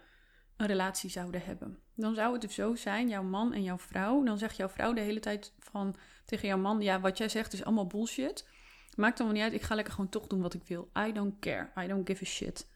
een 0.58 0.68
relatie 0.68 1.10
zouden 1.10 1.42
hebben. 1.42 1.80
Dan 1.96 2.16
zou 2.16 2.32
het 2.32 2.42
dus 2.42 2.54
zo 2.54 2.76
zijn, 2.76 3.10
jouw 3.10 3.24
man 3.24 3.54
en 3.54 3.64
jouw 3.64 3.78
vrouw. 3.78 4.24
Dan 4.24 4.38
zegt 4.38 4.58
jouw 4.58 4.70
vrouw 4.70 4.94
de 4.94 5.02
hele 5.02 5.20
tijd 5.20 5.54
van 5.60 5.96
tegen 6.26 6.48
jouw 6.48 6.58
man: 6.58 6.82
Ja, 6.82 7.00
wat 7.00 7.18
jij 7.18 7.30
zegt 7.30 7.54
is 7.54 7.64
allemaal 7.64 7.88
bullshit. 7.88 8.48
Maakt 8.96 9.18
dan 9.18 9.26
wel 9.26 9.36
niet 9.36 9.44
uit, 9.44 9.54
ik 9.54 9.62
ga 9.62 9.76
lekker 9.76 9.94
gewoon 9.94 10.10
toch 10.10 10.28
doen 10.28 10.42
wat 10.42 10.54
ik 10.54 10.64
wil. 10.64 10.90
I 11.08 11.12
don't 11.12 11.40
care. 11.40 11.70
I 11.84 11.88
don't 11.88 12.08
give 12.08 12.24
a 12.24 12.28
shit. 12.28 12.68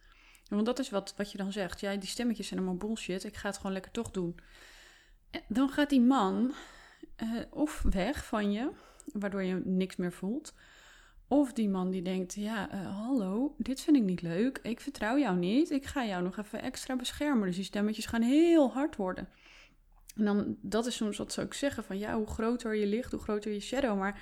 Want 0.50 0.66
dat 0.66 0.80
is 0.80 0.90
wat, 0.90 1.14
wat 1.18 1.32
je 1.32 1.38
dan 1.38 1.52
zegt. 1.52 1.80
Ja, 1.80 1.96
die 1.96 2.10
stemmetjes 2.10 2.48
zijn 2.48 2.60
allemaal 2.60 2.78
bullshit. 2.78 3.24
Ik 3.24 3.36
ga 3.36 3.48
het 3.48 3.58
gewoon 3.58 3.72
lekker 3.72 3.92
toch 3.92 4.12
doen. 4.12 4.40
En 5.30 5.42
dan 5.48 5.70
gaat 5.70 5.90
die 5.90 6.02
man 6.02 6.54
uh, 7.24 7.42
of 7.50 7.82
weg 7.90 8.26
van 8.26 8.52
je, 8.52 8.72
waardoor 9.14 9.44
je 9.44 9.62
niks 9.64 9.96
meer 9.96 10.14
voelt. 10.14 10.54
Of 11.28 11.54
die 11.54 11.70
man 11.70 11.92
die 11.92 12.02
denkt, 12.02 12.34
ja, 12.34 12.74
uh, 12.74 12.98
hallo, 12.98 13.56
dit 13.58 13.82
vind 13.82 13.98
ik 13.98 14.04
niet 14.04 14.22
leuk. 14.22 14.60
Ik 14.64 14.80
vertrouw 14.80 15.18
jou 15.18 15.38
niet. 15.38 15.72
Ik 15.72 15.86
ga 15.86 16.06
jou 16.06 16.24
nog 16.24 16.38
even 16.38 16.62
extra 16.62 16.96
beschermen. 16.96 17.48
Dus 17.48 17.56
die 17.56 17.66
stemmetjes 17.66 18.06
gaan 18.06 18.22
heel 18.22 18.72
hard 18.72 18.96
worden. 18.96 19.30
En 20.16 20.26
dan, 20.26 20.58
dat 20.62 20.86
is 20.86 20.96
soms 20.96 21.18
wat 21.18 21.34
ze 21.34 21.42
ook 21.42 21.54
zeggen 21.54 21.84
van, 21.84 21.98
ja, 21.98 22.16
hoe 22.16 22.28
groter 22.28 22.76
je 22.76 22.86
licht, 22.86 23.12
hoe 23.12 23.22
groter 23.22 23.52
je 23.52 23.60
shadow. 23.60 23.98
Maar 23.98 24.22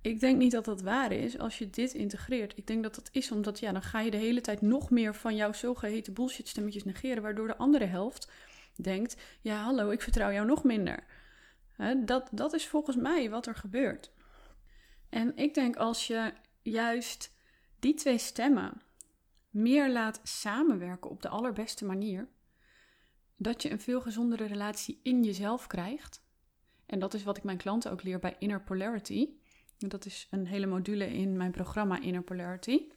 ik 0.00 0.20
denk 0.20 0.38
niet 0.38 0.52
dat 0.52 0.64
dat 0.64 0.82
waar 0.82 1.12
is 1.12 1.38
als 1.38 1.58
je 1.58 1.70
dit 1.70 1.94
integreert. 1.94 2.52
Ik 2.56 2.66
denk 2.66 2.82
dat 2.82 2.94
dat 2.94 3.08
is 3.12 3.30
omdat, 3.30 3.58
ja, 3.58 3.72
dan 3.72 3.82
ga 3.82 4.00
je 4.00 4.10
de 4.10 4.16
hele 4.16 4.40
tijd 4.40 4.60
nog 4.60 4.90
meer 4.90 5.14
van 5.14 5.36
jouw 5.36 5.52
zogeheten 5.52 6.12
bullshit 6.12 6.48
stemmetjes 6.48 6.84
negeren, 6.84 7.22
waardoor 7.22 7.46
de 7.46 7.56
andere 7.56 7.84
helft 7.84 8.30
denkt, 8.76 9.16
ja, 9.40 9.62
hallo, 9.62 9.90
ik 9.90 10.02
vertrouw 10.02 10.32
jou 10.32 10.46
nog 10.46 10.64
minder. 10.64 11.04
dat, 12.04 12.28
dat 12.32 12.52
is 12.52 12.66
volgens 12.66 12.96
mij 12.96 13.30
wat 13.30 13.46
er 13.46 13.54
gebeurt. 13.54 14.10
En 15.08 15.36
ik 15.36 15.54
denk 15.54 15.76
als 15.76 16.06
je 16.06 16.32
juist 16.62 17.36
die 17.78 17.94
twee 17.94 18.18
stemmen 18.18 18.82
meer 19.50 19.90
laat 19.90 20.20
samenwerken 20.22 21.10
op 21.10 21.22
de 21.22 21.28
allerbeste 21.28 21.84
manier, 21.84 22.28
dat 23.36 23.62
je 23.62 23.70
een 23.70 23.80
veel 23.80 24.00
gezondere 24.00 24.44
relatie 24.44 25.00
in 25.02 25.22
jezelf 25.22 25.66
krijgt. 25.66 26.26
En 26.86 26.98
dat 26.98 27.14
is 27.14 27.22
wat 27.22 27.36
ik 27.36 27.44
mijn 27.44 27.56
klanten 27.56 27.90
ook 27.90 28.02
leer 28.02 28.18
bij 28.18 28.36
Inner 28.38 28.62
Polarity. 28.62 29.28
Dat 29.78 30.04
is 30.04 30.26
een 30.30 30.46
hele 30.46 30.66
module 30.66 31.12
in 31.12 31.36
mijn 31.36 31.50
programma 31.50 32.00
Inner 32.00 32.22
Polarity. 32.22 32.88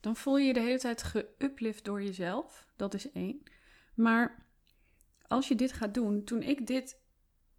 Dan 0.00 0.16
voel 0.16 0.38
je 0.38 0.46
je 0.46 0.52
de 0.52 0.60
hele 0.60 0.78
tijd 0.78 1.02
geuplift 1.02 1.84
door 1.84 2.02
jezelf. 2.02 2.66
Dat 2.76 2.94
is 2.94 3.10
één. 3.12 3.42
Maar 3.94 4.46
als 5.26 5.48
je 5.48 5.54
dit 5.54 5.72
gaat 5.72 5.94
doen, 5.94 6.24
toen 6.24 6.42
ik 6.42 6.66
dit 6.66 7.01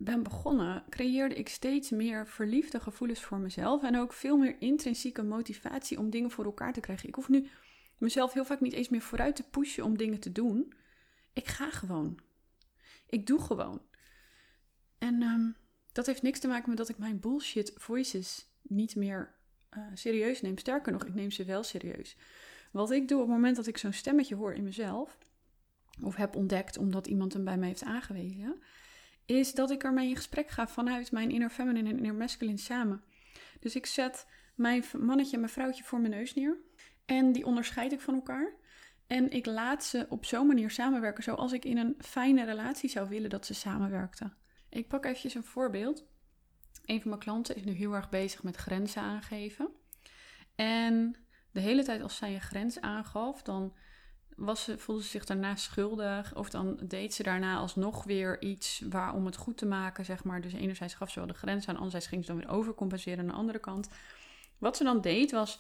ben 0.04 0.24
begonnen, 0.24 0.84
creëerde 0.90 1.36
ik 1.36 1.50
steeds 1.50 1.90
meer 1.90 2.28
verliefde 2.28 2.80
gevoelens 2.80 3.22
voor 3.22 3.38
mezelf. 3.38 3.84
En 3.84 3.98
ook 3.98 4.14
veel 4.14 4.38
meer 4.38 4.56
intrinsieke 4.60 5.24
motivatie 5.24 6.00
om 6.00 6.10
dingen 6.10 6.32
voor 6.32 6.46
elkaar 6.46 6.74
te 6.74 6.80
krijgen. 6.80 7.08
Ik 7.08 7.16
hoef 7.16 7.30
nu 7.30 7.48
mezelf 7.98 8.34
heel 8.34 8.46
vaak 8.46 8.62
niet 8.62 8.74
eens 8.74 8.90
meer 8.90 9.02
vooruit 9.02 9.36
te 9.36 9.50
pushen 9.50 9.84
om 9.84 9.98
dingen 9.98 10.20
te 10.20 10.32
doen. 10.32 10.74
Ik 11.34 11.48
ga 11.48 11.70
gewoon. 11.70 12.20
Ik 13.10 13.28
doe 13.28 13.42
gewoon. 13.42 13.82
En 14.98 15.22
ehm, 15.22 15.52
dat 15.92 16.06
heeft 16.06 16.22
niks 16.22 16.40
te 16.40 16.48
maken 16.48 16.70
met 16.70 16.78
dat 16.78 16.90
ik 16.90 16.98
mijn 16.98 17.20
bullshit 17.20 17.72
voices 17.76 18.48
niet 18.62 18.96
meer 18.96 19.36
uh, 19.78 19.84
serieus 19.94 20.42
neem. 20.42 20.58
Sterker 20.58 20.92
nog, 20.92 21.06
ik 21.06 21.14
neem 21.14 21.32
ze 21.32 21.46
wel 21.46 21.64
serieus. 21.64 22.18
Wat 22.72 22.92
ik 22.92 23.08
doe 23.08 23.22
op 23.22 23.28
het 23.28 23.36
moment 23.36 23.56
dat 23.56 23.68
ik 23.68 23.78
zo'n 23.78 23.94
stemmetje 23.94 24.36
hoor 24.36 24.54
in 24.54 24.64
mezelf, 24.64 25.18
of 26.02 26.16
heb 26.16 26.36
ontdekt 26.36 26.78
omdat 26.78 27.08
iemand 27.08 27.34
hem 27.34 27.44
bij 27.44 27.58
mij 27.58 27.68
heeft 27.68 27.84
aangewezen, 27.84 28.62
is 29.26 29.54
dat 29.54 29.72
ik 29.72 29.84
ermee 29.84 30.10
in 30.10 30.16
gesprek 30.16 30.50
ga 30.50 30.68
vanuit 30.68 31.12
mijn 31.12 31.32
inner 31.32 31.50
feminine 31.50 31.90
en 31.90 31.98
inner 31.98 32.16
masculine 32.16 32.58
samen. 32.58 33.04
Dus 33.60 33.76
ik 33.76 33.86
zet 33.86 34.28
mijn 34.56 34.84
mannetje 35.00 35.34
en 35.34 35.40
mijn 35.40 35.52
vrouwtje 35.52 35.84
voor 35.84 36.00
mijn 36.00 36.14
neus 36.14 36.34
neer. 36.34 36.58
En 37.06 37.32
die 37.32 37.46
onderscheid 37.46 37.92
ik 37.92 38.02
van 38.02 38.14
elkaar. 38.14 38.54
En 39.08 39.32
ik 39.32 39.46
laat 39.46 39.84
ze 39.84 40.06
op 40.10 40.26
zo'n 40.26 40.48
manier 40.48 40.72
samenwerken 40.72 41.24
zoals 41.24 41.52
ik 41.52 41.66
in 41.66 41.78
een 41.78 41.96
fijne 41.98 42.46
relatie 42.46 42.90
zou 42.90 43.10
willen 43.10 43.30
dat 43.30 43.46
ze 43.46 43.54
samenwerkten. 43.54 44.38
Ik 44.70 44.88
pak 44.88 45.06
eventjes 45.06 45.36
een 45.36 45.44
voorbeeld. 45.44 46.06
Een 46.86 47.02
van 47.02 47.10
mijn 47.10 47.22
klanten 47.22 47.56
is 47.56 47.64
nu 47.64 47.72
heel 47.72 47.94
erg 47.94 48.10
bezig 48.10 48.44
met 48.44 48.56
grenzen 48.56 49.02
aangeven. 49.02 49.70
En 50.56 51.16
de 51.52 51.60
hele 51.60 51.84
tijd 51.84 52.02
als 52.02 52.18
zij 52.18 52.34
een 52.34 52.42
grens 52.42 52.82
aangaf, 52.82 53.42
dan 53.42 53.76
was 54.36 54.64
ze, 54.64 54.78
voelde 54.78 55.04
ze 55.04 55.10
zich 55.10 55.26
daarna 55.26 55.56
schuldig. 55.56 56.36
Of 56.36 56.50
dan 56.50 56.80
deed 56.84 57.14
ze 57.14 57.24
daarna 57.24 57.58
alsnog 57.58 58.04
weer 58.04 58.42
iets 58.42 58.84
waar, 58.90 59.14
om 59.14 59.26
het 59.26 59.36
goed 59.36 59.58
te 59.58 59.66
maken, 59.66 60.06
zeg 60.06 60.24
maar. 60.24 60.42
Dus 60.42 60.54
enerzijds 60.54 60.94
gaf 60.94 61.10
ze 61.10 61.20
wel 61.20 61.28
de 61.28 61.34
grens 61.34 61.68
aan, 61.68 61.76
anderzijds 61.76 62.08
ging 62.08 62.26
ze 62.26 62.32
dan 62.32 62.40
weer 62.40 62.50
overcompenseren 62.50 63.20
aan 63.20 63.28
de 63.28 63.34
andere 63.34 63.60
kant. 63.60 63.90
Wat 64.58 64.78
ze 64.78 64.84
dan 64.84 65.02
deed 65.02 65.32
was 65.32 65.60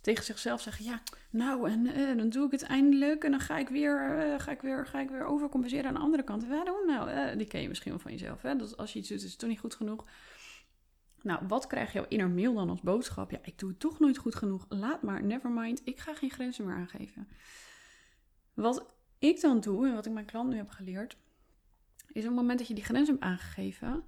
tegen 0.00 0.24
zichzelf 0.24 0.60
zeggen: 0.60 0.84
Ja, 0.84 1.02
nou, 1.30 1.70
en 1.70 1.86
uh, 1.86 2.16
dan 2.16 2.28
doe 2.28 2.46
ik 2.46 2.50
het 2.50 2.62
eindelijk. 2.62 3.24
En 3.24 3.30
dan 3.30 3.40
ga 3.40 3.58
ik 3.58 3.68
weer, 3.68 4.26
uh, 4.26 4.40
ga 4.40 4.50
ik 4.50 4.60
weer, 4.60 4.86
ga 4.86 5.00
ik 5.00 5.10
weer 5.10 5.24
overcompenseren 5.24 5.86
aan 5.86 5.94
de 5.94 6.00
andere 6.00 6.22
kant. 6.22 6.46
Waarom 6.46 6.86
nou? 6.86 7.10
Uh, 7.10 7.36
die 7.36 7.46
ken 7.46 7.60
je 7.60 7.68
misschien 7.68 7.90
wel 7.90 8.00
van 8.00 8.12
jezelf. 8.12 8.42
Hè? 8.42 8.56
Dat 8.56 8.76
als 8.76 8.92
je 8.92 8.98
iets 8.98 9.08
doet, 9.08 9.22
is 9.22 9.30
het 9.30 9.38
toch 9.38 9.48
niet 9.48 9.60
goed 9.60 9.74
genoeg. 9.74 10.04
Nou, 11.22 11.40
wat 11.48 11.66
krijg 11.66 11.92
jouw 11.92 12.04
inner 12.08 12.30
mail 12.30 12.54
dan 12.54 12.70
als 12.70 12.80
boodschap? 12.80 13.30
Ja, 13.30 13.38
ik 13.42 13.58
doe 13.58 13.68
het 13.68 13.80
toch 13.80 13.98
nooit 13.98 14.18
goed 14.18 14.34
genoeg. 14.34 14.66
Laat 14.68 15.02
maar, 15.02 15.24
never 15.24 15.50
mind. 15.50 15.80
Ik 15.84 15.98
ga 15.98 16.14
geen 16.14 16.30
grenzen 16.30 16.64
meer 16.64 16.74
aangeven. 16.74 17.28
Wat 18.54 18.94
ik 19.18 19.40
dan 19.40 19.60
doe 19.60 19.86
en 19.86 19.94
wat 19.94 20.06
ik 20.06 20.12
mijn 20.12 20.26
klant 20.26 20.50
nu 20.50 20.56
heb 20.56 20.70
geleerd, 20.70 21.16
is 22.12 22.22
op 22.22 22.28
het 22.28 22.34
moment 22.34 22.58
dat 22.58 22.68
je 22.68 22.74
die 22.74 22.84
grens 22.84 23.08
hebt 23.08 23.20
aangegeven, 23.20 24.04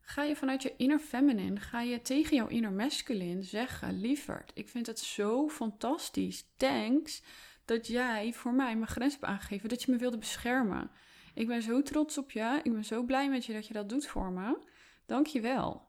ga 0.00 0.22
je 0.22 0.36
vanuit 0.36 0.62
je 0.62 0.74
inner 0.76 0.98
feminine, 0.98 1.60
ga 1.60 1.80
je 1.80 2.02
tegen 2.02 2.36
jouw 2.36 2.46
inner 2.46 2.72
masculine 2.72 3.42
zeggen, 3.42 4.00
lieverd, 4.00 4.50
ik 4.54 4.68
vind 4.68 4.86
het 4.86 4.98
zo 4.98 5.48
fantastisch, 5.48 6.44
thanks, 6.56 7.22
dat 7.64 7.86
jij 7.86 8.32
voor 8.32 8.54
mij 8.54 8.76
mijn 8.76 8.90
grens 8.90 9.12
hebt 9.12 9.24
aangegeven, 9.24 9.68
dat 9.68 9.82
je 9.82 9.92
me 9.92 9.98
wilde 9.98 10.18
beschermen. 10.18 10.90
Ik 11.34 11.46
ben 11.46 11.62
zo 11.62 11.82
trots 11.82 12.18
op 12.18 12.30
je, 12.30 12.60
ik 12.62 12.72
ben 12.72 12.84
zo 12.84 13.02
blij 13.02 13.30
met 13.30 13.44
je 13.44 13.52
dat 13.52 13.66
je 13.66 13.72
dat 13.72 13.88
doet 13.88 14.06
voor 14.06 14.32
me. 14.32 14.58
Dank 15.06 15.26
je 15.26 15.40
wel. 15.40 15.88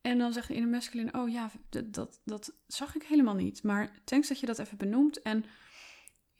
En 0.00 0.18
dan 0.18 0.32
zegt 0.32 0.48
de 0.48 0.54
inner 0.54 0.70
masculine, 0.70 1.12
oh 1.12 1.30
ja, 1.30 1.50
dat, 1.68 1.94
dat, 1.94 2.20
dat 2.24 2.54
zag 2.66 2.94
ik 2.94 3.02
helemaal 3.02 3.34
niet. 3.34 3.62
Maar 3.62 4.00
thanks 4.04 4.28
dat 4.28 4.40
je 4.40 4.46
dat 4.46 4.58
even 4.58 4.76
benoemt. 4.76 5.22
En 5.22 5.44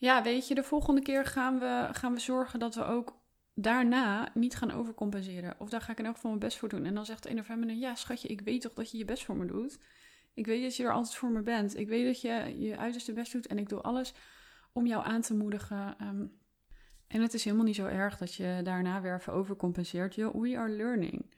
ja, 0.02 0.22
weet 0.22 0.48
je, 0.48 0.54
de 0.54 0.62
volgende 0.62 1.02
keer 1.02 1.24
gaan 1.24 1.58
we, 1.58 1.88
gaan 1.92 2.12
we 2.12 2.20
zorgen 2.20 2.58
dat 2.58 2.74
we 2.74 2.84
ook 2.84 3.16
daarna 3.54 4.28
niet 4.34 4.54
gaan 4.54 4.70
overcompenseren. 4.70 5.54
Of 5.58 5.68
daar 5.68 5.80
ga 5.80 5.92
ik 5.92 5.98
in 5.98 6.04
elk 6.04 6.14
geval 6.14 6.30
mijn 6.30 6.42
best 6.42 6.58
voor 6.58 6.68
doen. 6.68 6.84
En 6.84 6.94
dan 6.94 7.04
zegt 7.04 7.22
de 7.22 7.28
inner 7.28 7.44
feminine, 7.44 7.78
ja 7.78 7.94
schatje, 7.94 8.28
ik 8.28 8.40
weet 8.40 8.60
toch 8.60 8.74
dat 8.74 8.90
je 8.90 8.98
je 8.98 9.04
best 9.04 9.24
voor 9.24 9.36
me 9.36 9.46
doet. 9.46 9.78
Ik 10.34 10.46
weet 10.46 10.62
dat 10.62 10.76
je 10.76 10.84
er 10.84 10.92
altijd 10.92 11.14
voor 11.14 11.30
me 11.30 11.42
bent. 11.42 11.76
Ik 11.76 11.88
weet 11.88 12.06
dat 12.06 12.20
je 12.20 12.54
je 12.58 12.76
uiterste 12.76 13.12
best 13.12 13.32
doet 13.32 13.46
en 13.46 13.58
ik 13.58 13.68
doe 13.68 13.80
alles 13.80 14.14
om 14.72 14.86
jou 14.86 15.04
aan 15.04 15.20
te 15.20 15.34
moedigen. 15.34 15.94
Ehm, 15.98 16.26
en 17.06 17.22
het 17.22 17.34
is 17.34 17.44
helemaal 17.44 17.66
niet 17.66 17.76
zo 17.76 17.86
erg 17.86 18.18
dat 18.18 18.34
je 18.34 18.60
daarna 18.64 19.00
weer 19.00 19.14
even 19.14 19.32
overcompenseert. 19.32 20.16
we 20.16 20.56
are 20.56 20.68
learning. 20.68 21.34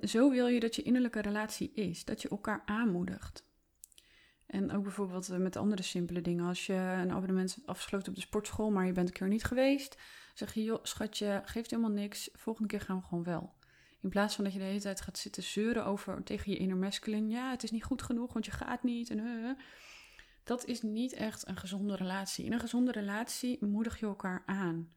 Zo 0.00 0.30
wil 0.30 0.46
je 0.46 0.60
dat 0.60 0.76
je 0.76 0.82
innerlijke 0.82 1.20
relatie 1.20 1.72
is, 1.72 2.04
dat 2.04 2.22
je 2.22 2.28
elkaar 2.28 2.62
aanmoedigt. 2.64 3.47
En 4.48 4.72
ook 4.72 4.82
bijvoorbeeld 4.82 5.38
met 5.38 5.56
andere 5.56 5.82
simpele 5.82 6.20
dingen. 6.20 6.46
Als 6.46 6.66
je 6.66 6.72
een 6.72 7.12
abonnement 7.12 7.54
hebt 7.54 7.66
afgesloten 7.66 8.08
op 8.08 8.14
de 8.14 8.20
sportschool, 8.20 8.70
maar 8.70 8.86
je 8.86 8.92
bent 8.92 9.08
een 9.08 9.14
keer 9.14 9.28
niet 9.28 9.44
geweest, 9.44 9.98
zeg 10.34 10.54
je, 10.54 10.62
joh, 10.62 10.78
schatje, 10.82 11.42
geeft 11.44 11.70
helemaal 11.70 11.90
niks. 11.90 12.30
Volgende 12.32 12.68
keer 12.68 12.80
gaan 12.80 12.96
we 12.96 13.06
gewoon 13.06 13.24
wel. 13.24 13.52
In 14.00 14.08
plaats 14.08 14.34
van 14.34 14.44
dat 14.44 14.52
je 14.52 14.58
de 14.58 14.64
hele 14.64 14.80
tijd 14.80 15.00
gaat 15.00 15.18
zitten 15.18 15.42
zeuren 15.42 15.84
over 15.84 16.22
tegen 16.22 16.52
je 16.52 16.58
inner 16.58 16.76
masculine. 16.76 17.28
Ja, 17.28 17.50
het 17.50 17.62
is 17.62 17.70
niet 17.70 17.84
goed 17.84 18.02
genoeg, 18.02 18.32
want 18.32 18.44
je 18.44 18.50
gaat 18.50 18.82
niet. 18.82 19.10
En, 19.10 19.18
uh, 19.18 19.50
dat 20.44 20.64
is 20.64 20.82
niet 20.82 21.12
echt 21.12 21.48
een 21.48 21.56
gezonde 21.56 21.96
relatie. 21.96 22.44
In 22.44 22.52
een 22.52 22.60
gezonde 22.60 22.92
relatie 22.92 23.64
moedig 23.64 24.00
je 24.00 24.06
elkaar 24.06 24.42
aan. 24.46 24.92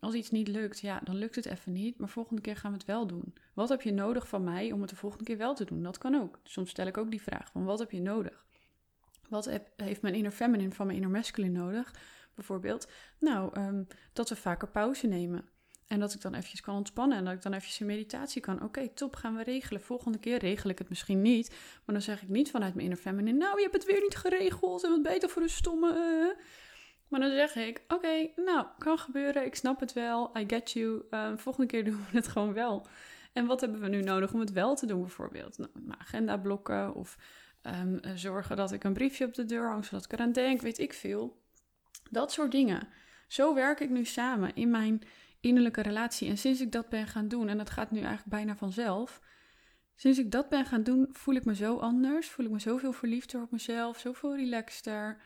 Als 0.00 0.14
iets 0.14 0.30
niet 0.30 0.48
lukt, 0.48 0.80
ja, 0.80 1.00
dan 1.04 1.16
lukt 1.16 1.34
het 1.34 1.46
even 1.46 1.72
niet, 1.72 1.98
maar 1.98 2.08
volgende 2.08 2.42
keer 2.42 2.56
gaan 2.56 2.70
we 2.70 2.76
het 2.76 2.86
wel 2.86 3.06
doen. 3.06 3.34
Wat 3.54 3.68
heb 3.68 3.82
je 3.82 3.92
nodig 3.92 4.28
van 4.28 4.44
mij 4.44 4.72
om 4.72 4.80
het 4.80 4.90
de 4.90 4.96
volgende 4.96 5.24
keer 5.24 5.36
wel 5.36 5.54
te 5.54 5.64
doen? 5.64 5.82
Dat 5.82 5.98
kan 5.98 6.14
ook. 6.14 6.38
Soms 6.42 6.70
stel 6.70 6.86
ik 6.86 6.96
ook 6.96 7.10
die 7.10 7.22
vraag 7.22 7.50
van 7.50 7.64
wat 7.64 7.78
heb 7.78 7.90
je 7.90 8.00
nodig? 8.00 8.37
Wat 9.28 9.50
heeft 9.76 10.02
mijn 10.02 10.14
inner 10.14 10.32
feminine 10.32 10.72
van 10.72 10.86
mijn 10.86 10.98
inner 10.98 11.16
masculine 11.16 11.58
nodig? 11.58 11.94
Bijvoorbeeld, 12.34 12.90
nou, 13.18 13.50
ehm, 13.54 13.82
dat 14.12 14.28
we 14.28 14.36
vaker 14.36 14.68
pauze 14.68 15.06
nemen. 15.06 15.48
En 15.86 16.00
dat 16.00 16.14
ik 16.14 16.20
dan 16.20 16.34
eventjes 16.34 16.60
kan 16.60 16.76
ontspannen 16.76 17.18
en 17.18 17.24
dat 17.24 17.34
ik 17.34 17.42
dan 17.42 17.52
eventjes 17.52 17.80
in 17.80 17.86
meditatie 17.86 18.40
kan. 18.40 18.62
Oké, 18.62 18.88
top, 18.88 19.16
gaan 19.16 19.36
we 19.36 19.42
regelen. 19.42 19.80
Volgende 19.82 20.18
keer 20.18 20.38
regel 20.38 20.70
ik 20.70 20.78
het 20.78 20.88
misschien 20.88 21.22
niet. 21.22 21.48
Maar 21.84 21.94
dan 21.94 22.02
zeg 22.02 22.22
ik 22.22 22.28
niet 22.28 22.50
vanuit 22.50 22.74
mijn 22.74 22.86
inner 22.86 23.02
feminine, 23.02 23.38
nou, 23.38 23.56
je 23.56 23.62
hebt 23.62 23.74
het 23.74 23.84
weer 23.84 24.00
niet 24.00 24.16
geregeld 24.16 24.84
en 24.84 24.90
wat 24.90 25.02
beter 25.02 25.28
voor 25.28 25.42
een 25.42 25.48
stomme... 25.48 25.92
Uh. 25.92 26.44
Maar 27.08 27.20
dan 27.20 27.30
zeg 27.30 27.56
ik, 27.56 27.82
oké, 27.88 28.30
nou, 28.36 28.66
kan 28.78 28.98
gebeuren, 28.98 29.44
ik 29.44 29.54
snap 29.54 29.80
het 29.80 29.92
wel, 29.92 30.38
I 30.38 30.44
get 30.46 30.70
you. 30.70 31.02
Uh, 31.10 31.32
volgende 31.36 31.68
keer 31.68 31.84
doen 31.90 31.96
we 32.10 32.16
het 32.16 32.28
gewoon 32.28 32.52
wel. 32.52 32.86
En 33.32 33.46
wat 33.46 33.60
hebben 33.60 33.80
we 33.80 33.88
nu 33.88 34.02
nodig 34.02 34.32
om 34.32 34.40
het 34.40 34.52
wel 34.52 34.74
te 34.74 34.86
doen 34.86 35.00
bijvoorbeeld? 35.00 35.58
Nou, 35.58 35.70
agenda 35.98 36.36
blokken 36.36 36.94
of 36.94 37.16
um, 37.74 38.00
zorgen 38.14 38.56
dat 38.56 38.72
ik 38.72 38.84
een 38.84 38.92
briefje 38.92 39.24
op 39.24 39.34
de 39.34 39.44
deur 39.44 39.68
hang, 39.68 39.84
zodat 39.84 40.04
ik 40.04 40.12
eraan 40.12 40.32
denk, 40.32 40.60
weet 40.60 40.78
ik 40.78 40.92
veel. 40.92 41.42
Dat 42.10 42.32
soort 42.32 42.52
dingen. 42.52 42.88
Zo 43.28 43.54
werk 43.54 43.80
ik 43.80 43.90
nu 43.90 44.04
samen 44.04 44.54
in 44.54 44.70
mijn 44.70 45.02
innerlijke 45.40 45.82
relatie. 45.82 46.28
En 46.28 46.38
sinds 46.38 46.60
ik 46.60 46.72
dat 46.72 46.88
ben 46.88 47.06
gaan 47.06 47.28
doen, 47.28 47.48
en 47.48 47.58
dat 47.58 47.70
gaat 47.70 47.90
nu 47.90 47.98
eigenlijk 47.98 48.28
bijna 48.28 48.56
vanzelf... 48.56 49.20
Sinds 50.00 50.18
ik 50.18 50.30
dat 50.30 50.48
ben 50.48 50.64
gaan 50.64 50.82
doen, 50.82 51.08
voel 51.10 51.34
ik 51.34 51.44
me 51.44 51.54
zo 51.54 51.76
anders. 51.76 52.28
Voel 52.28 52.46
ik 52.46 52.52
me 52.52 52.58
zoveel 52.58 52.92
verliefder 52.92 53.42
op 53.42 53.50
mezelf, 53.50 53.98
zoveel 53.98 54.36
relaxter 54.36 55.22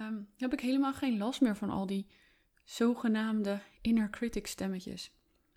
um, 0.00 0.28
heb 0.36 0.52
ik 0.52 0.60
helemaal 0.60 0.92
geen 0.92 1.18
last 1.18 1.40
meer 1.40 1.56
van 1.56 1.70
al 1.70 1.86
die 1.86 2.06
zogenaamde 2.64 3.60
inner 3.80 4.10
critic 4.10 4.46
stemmetjes. 4.46 5.12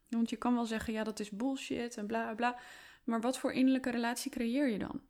Want 0.10 0.30
je 0.30 0.36
kan 0.36 0.54
wel 0.54 0.66
zeggen, 0.66 0.94
ja, 0.94 1.04
dat 1.04 1.20
is 1.20 1.30
bullshit 1.30 1.98
en 1.98 2.08
bla 2.08 2.34
bla. 2.34 2.60
Maar 3.04 3.22
wat 3.22 3.38
voor 3.38 3.52
innerlijke 3.52 3.90
relatie 3.90 4.32
creëer 4.32 4.70
je 4.70 4.80
dan? 4.80 5.02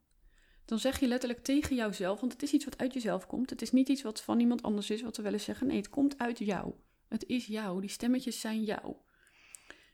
Dan 0.71 0.79
zeg 0.79 0.99
je 0.99 1.07
letterlijk 1.07 1.43
tegen 1.43 1.75
jouzelf, 1.75 2.19
want 2.19 2.31
het 2.31 2.43
is 2.43 2.53
iets 2.53 2.65
wat 2.65 2.77
uit 2.77 2.93
jezelf 2.93 3.27
komt. 3.27 3.49
Het 3.49 3.61
is 3.61 3.71
niet 3.71 3.89
iets 3.89 4.01
wat 4.01 4.21
van 4.21 4.39
iemand 4.39 4.63
anders 4.63 4.89
is, 4.89 5.01
wat 5.01 5.17
we 5.17 5.23
wel 5.23 5.33
eens 5.33 5.43
zeggen. 5.43 5.67
Nee, 5.67 5.77
het 5.77 5.89
komt 5.89 6.17
uit 6.17 6.37
jou. 6.37 6.73
Het 7.07 7.25
is 7.27 7.45
jou. 7.45 7.81
Die 7.81 7.89
stemmetjes 7.89 8.39
zijn 8.39 8.63
jou. 8.63 8.95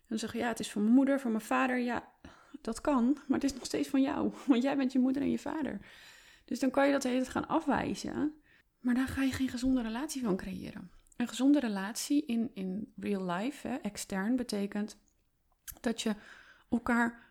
Dan 0.08 0.20
zeg 0.20 0.32
je, 0.32 0.38
ja, 0.38 0.48
het 0.48 0.60
is 0.60 0.72
van 0.72 0.82
mijn 0.82 0.94
moeder, 0.94 1.20
van 1.20 1.32
mijn 1.32 1.44
vader. 1.44 1.78
Ja, 1.80 2.12
dat 2.62 2.82
kan, 2.82 3.18
maar 3.28 3.40
het 3.40 3.44
is 3.44 3.54
nog 3.54 3.66
steeds 3.66 3.88
van 3.88 4.02
jou. 4.02 4.34
Want 4.48 4.64
jij 4.64 4.78
bent 4.78 4.92
je 4.92 5.00
moeder 5.00 5.22
en 5.22 5.32
je 5.32 5.40
vader. 5.40 5.80
Dus 6.46 6.60
dan 6.60 6.72
kan 6.72 6.86
je 6.86 6.92
dat 6.92 7.02
de 7.02 7.10
hele 7.10 7.26
gaan 7.26 7.48
afwijzen. 7.48 8.34
Maar 8.80 8.96
daar 8.96 9.08
ga 9.08 9.24
je 9.24 9.32
geen 9.32 9.50
gezonde 9.50 9.82
relatie 9.82 10.24
van 10.24 10.38
creëren. 10.38 10.92
Een 11.16 11.28
gezonde 11.28 11.60
relatie 11.60 12.26
in, 12.26 12.52
in 12.54 12.94
real 12.98 13.26
life, 13.32 13.68
hè, 13.68 13.76
extern, 13.76 14.36
betekent 14.36 14.98
dat 15.82 16.02
je 16.02 16.16
elkaar 16.70 17.27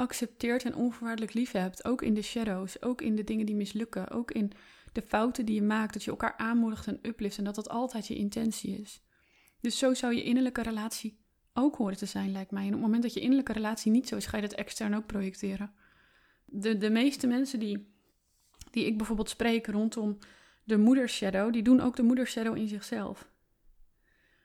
accepteert 0.00 0.64
en 0.64 0.74
onvoorwaardelijk 0.74 1.34
lief 1.34 1.52
hebt. 1.52 1.84
Ook 1.84 2.02
in 2.02 2.14
de 2.14 2.22
shadows, 2.22 2.82
ook 2.82 3.00
in 3.00 3.16
de 3.16 3.24
dingen 3.24 3.46
die 3.46 3.54
mislukken, 3.54 4.10
ook 4.10 4.30
in 4.30 4.52
de 4.92 5.02
fouten 5.02 5.46
die 5.46 5.54
je 5.54 5.62
maakt. 5.62 5.92
Dat 5.92 6.04
je 6.04 6.10
elkaar 6.10 6.36
aanmoedigt 6.36 6.86
en 6.86 6.98
uplift 7.02 7.38
en 7.38 7.44
dat 7.44 7.54
dat 7.54 7.68
altijd 7.68 8.06
je 8.06 8.14
intentie 8.14 8.80
is. 8.80 9.02
Dus 9.60 9.78
zo 9.78 9.94
zou 9.94 10.14
je 10.14 10.22
innerlijke 10.22 10.62
relatie 10.62 11.18
ook 11.54 11.76
horen 11.76 11.96
te 11.96 12.06
zijn, 12.06 12.32
lijkt 12.32 12.50
mij. 12.50 12.62
En 12.62 12.68
op 12.68 12.74
het 12.74 12.82
moment 12.82 13.02
dat 13.02 13.14
je 13.14 13.20
innerlijke 13.20 13.52
relatie 13.52 13.92
niet 13.92 14.08
zo 14.08 14.16
is, 14.16 14.26
ga 14.26 14.36
je 14.36 14.42
dat 14.42 14.52
extern 14.52 14.94
ook 14.94 15.06
projecteren. 15.06 15.72
De, 16.44 16.76
de 16.76 16.90
meeste 16.90 17.26
mensen 17.26 17.58
die, 17.58 17.94
die 18.70 18.86
ik 18.86 18.96
bijvoorbeeld 18.96 19.28
spreek 19.28 19.66
rondom 19.66 20.18
de 20.64 20.78
moedershadow, 20.78 21.52
die 21.52 21.62
doen 21.62 21.80
ook 21.80 21.96
de 21.96 22.02
moedershadow 22.02 22.56
in 22.56 22.68
zichzelf. 22.68 23.28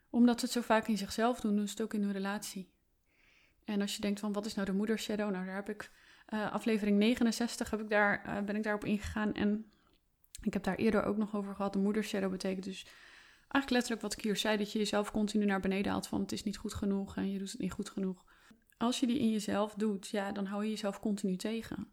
Omdat 0.10 0.40
ze 0.40 0.46
het 0.46 0.54
zo 0.54 0.62
vaak 0.62 0.88
in 0.88 0.98
zichzelf 0.98 1.40
doen, 1.40 1.56
doen 1.56 1.68
ze 1.68 1.74
het 1.74 1.82
ook 1.82 1.94
in 1.94 2.02
hun 2.02 2.12
relatie. 2.12 2.74
En 3.66 3.82
als 3.82 3.96
je 3.96 4.02
denkt 4.02 4.20
van 4.20 4.34
wat 4.34 4.46
is 4.46 4.54
nou 4.54 4.68
de 4.68 4.74
moedershadow? 4.74 5.32
Nou, 5.32 5.46
daar 5.46 5.56
heb 5.56 5.70
ik 5.70 5.92
uh, 6.34 6.52
aflevering 6.52 6.98
69 6.98 7.70
heb 7.70 7.80
ik 7.80 7.90
daar, 7.90 8.24
uh, 8.26 8.40
ben 8.42 8.56
ik 8.56 8.64
daarop 8.64 8.86
ingegaan. 8.86 9.34
En 9.34 9.72
ik 10.42 10.54
heb 10.54 10.64
daar 10.64 10.76
eerder 10.76 11.04
ook 11.04 11.18
nog 11.18 11.36
over 11.36 11.56
gehad. 11.56 11.74
De 11.74 11.80
moedershadow 11.80 12.32
betekent 12.32 12.64
dus 12.64 12.86
eigenlijk 13.38 13.70
letterlijk 13.70 14.02
wat 14.02 14.14
ik 14.14 14.22
hier 14.22 14.38
zei, 14.38 14.58
dat 14.58 14.72
je 14.72 14.80
jezelf 14.80 15.12
continu 15.12 15.46
naar 15.46 15.60
beneden 15.60 15.92
haalt 15.92 16.08
van 16.08 16.22
het 16.22 16.32
is 16.32 16.44
niet 16.44 16.58
goed 16.58 16.74
genoeg 16.74 17.16
en 17.16 17.32
je 17.32 17.40
doet 17.40 17.52
het 17.52 17.60
niet 17.60 17.72
goed 17.72 17.90
genoeg. 17.90 18.26
Als 18.78 19.00
je 19.00 19.08
die 19.08 19.20
in 19.20 19.32
jezelf 19.32 19.74
doet, 19.74 20.08
ja, 20.08 20.32
dan 20.32 20.46
hou 20.46 20.64
je 20.64 20.70
jezelf 20.70 21.00
continu 21.00 21.36
tegen. 21.36 21.92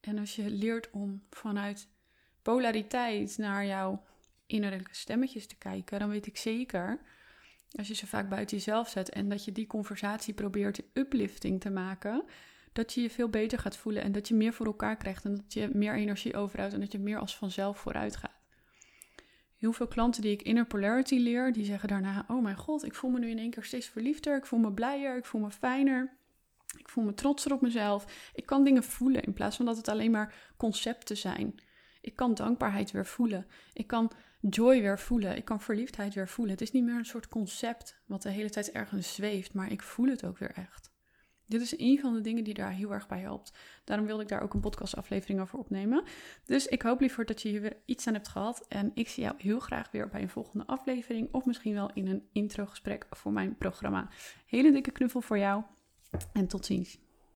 En 0.00 0.18
als 0.18 0.36
je 0.36 0.50
leert 0.50 0.90
om 0.90 1.26
vanuit 1.30 1.88
polariteit 2.42 3.38
naar 3.38 3.66
jouw 3.66 4.04
innerlijke 4.46 4.94
stemmetjes 4.94 5.46
te 5.46 5.56
kijken, 5.56 5.98
dan 5.98 6.08
weet 6.08 6.26
ik 6.26 6.36
zeker, 6.36 7.00
als 7.70 7.88
je 7.88 7.94
ze 7.94 8.06
vaak 8.06 8.28
buiten 8.28 8.56
jezelf 8.56 8.88
zet 8.88 9.10
en 9.10 9.28
dat 9.28 9.44
je 9.44 9.52
die 9.52 9.66
conversatie 9.66 10.34
probeert 10.34 10.82
uplifting 10.92 11.60
te 11.60 11.70
maken, 11.70 12.24
dat 12.72 12.92
je 12.92 13.02
je 13.02 13.10
veel 13.10 13.28
beter 13.28 13.58
gaat 13.58 13.76
voelen 13.76 14.02
en 14.02 14.12
dat 14.12 14.28
je 14.28 14.34
meer 14.34 14.52
voor 14.52 14.66
elkaar 14.66 14.96
krijgt 14.96 15.24
en 15.24 15.34
dat 15.34 15.52
je 15.52 15.70
meer 15.72 15.94
energie 15.94 16.36
overhoudt 16.36 16.74
en 16.74 16.80
dat 16.80 16.92
je 16.92 16.98
meer 16.98 17.18
als 17.18 17.36
vanzelf 17.36 17.78
vooruit 17.78 18.16
gaat. 18.16 18.34
Heel 19.56 19.72
veel 19.72 19.86
klanten 19.86 20.22
die 20.22 20.32
ik 20.32 20.42
inner 20.42 20.66
polarity 20.66 21.16
leer, 21.16 21.52
die 21.52 21.64
zeggen 21.64 21.88
daarna: 21.88 22.24
Oh 22.28 22.42
mijn 22.42 22.56
god, 22.56 22.84
ik 22.84 22.94
voel 22.94 23.10
me 23.10 23.18
nu 23.18 23.30
in 23.30 23.38
één 23.38 23.50
keer 23.50 23.64
steeds 23.64 23.86
verliefder. 23.86 24.36
Ik 24.36 24.46
voel 24.46 24.58
me 24.58 24.72
blijer, 24.72 25.16
ik 25.16 25.24
voel 25.24 25.40
me 25.40 25.50
fijner. 25.50 26.16
Ik 26.78 26.88
voel 26.88 27.04
me 27.04 27.14
trotser 27.14 27.52
op 27.52 27.60
mezelf. 27.60 28.30
Ik 28.34 28.46
kan 28.46 28.64
dingen 28.64 28.82
voelen 28.82 29.22
in 29.22 29.32
plaats 29.32 29.56
van 29.56 29.66
dat 29.66 29.76
het 29.76 29.88
alleen 29.88 30.10
maar 30.10 30.34
concepten 30.56 31.16
zijn. 31.16 31.54
Ik 32.00 32.16
kan 32.16 32.34
dankbaarheid 32.34 32.90
weer 32.90 33.06
voelen. 33.06 33.46
Ik 33.72 33.86
kan 33.86 34.10
joy 34.48 34.80
weer 34.80 34.98
voelen. 34.98 35.36
Ik 35.36 35.44
kan 35.44 35.60
verliefdheid 35.60 36.14
weer 36.14 36.28
voelen. 36.28 36.54
Het 36.54 36.62
is 36.62 36.72
niet 36.72 36.84
meer 36.84 36.94
een 36.94 37.04
soort 37.04 37.28
concept 37.28 38.00
wat 38.06 38.22
de 38.22 38.30
hele 38.30 38.50
tijd 38.50 38.72
ergens 38.72 39.14
zweeft, 39.14 39.52
maar 39.54 39.72
ik 39.72 39.82
voel 39.82 40.08
het 40.08 40.24
ook 40.24 40.38
weer 40.38 40.52
echt. 40.52 40.94
Dit 41.48 41.60
is 41.60 41.78
een 41.78 41.98
van 42.00 42.14
de 42.14 42.20
dingen 42.20 42.44
die 42.44 42.54
daar 42.54 42.72
heel 42.72 42.92
erg 42.92 43.06
bij 43.06 43.20
helpt. 43.20 43.52
Daarom 43.84 44.06
wilde 44.06 44.22
ik 44.22 44.28
daar 44.28 44.42
ook 44.42 44.54
een 44.54 44.60
podcastaflevering 44.60 45.40
over 45.40 45.58
opnemen. 45.58 46.04
Dus 46.44 46.66
ik 46.66 46.82
hoop 46.82 47.00
liever 47.00 47.24
dat 47.24 47.42
je 47.42 47.48
hier 47.48 47.60
weer 47.60 47.76
iets 47.84 48.06
aan 48.06 48.14
hebt 48.14 48.28
gehad. 48.28 48.64
En 48.68 48.90
ik 48.94 49.08
zie 49.08 49.22
jou 49.22 49.34
heel 49.38 49.60
graag 49.60 49.90
weer 49.90 50.08
bij 50.08 50.22
een 50.22 50.28
volgende 50.28 50.66
aflevering. 50.66 51.28
Of 51.32 51.44
misschien 51.44 51.74
wel 51.74 51.90
in 51.94 52.06
een 52.06 52.28
introgesprek 52.32 53.06
voor 53.10 53.32
mijn 53.32 53.56
programma. 53.56 54.08
Hele 54.46 54.72
dikke 54.72 54.90
knuffel 54.90 55.20
voor 55.20 55.38
jou. 55.38 55.62
En 56.32 56.46
tot 56.46 56.66
ziens. 56.66 57.05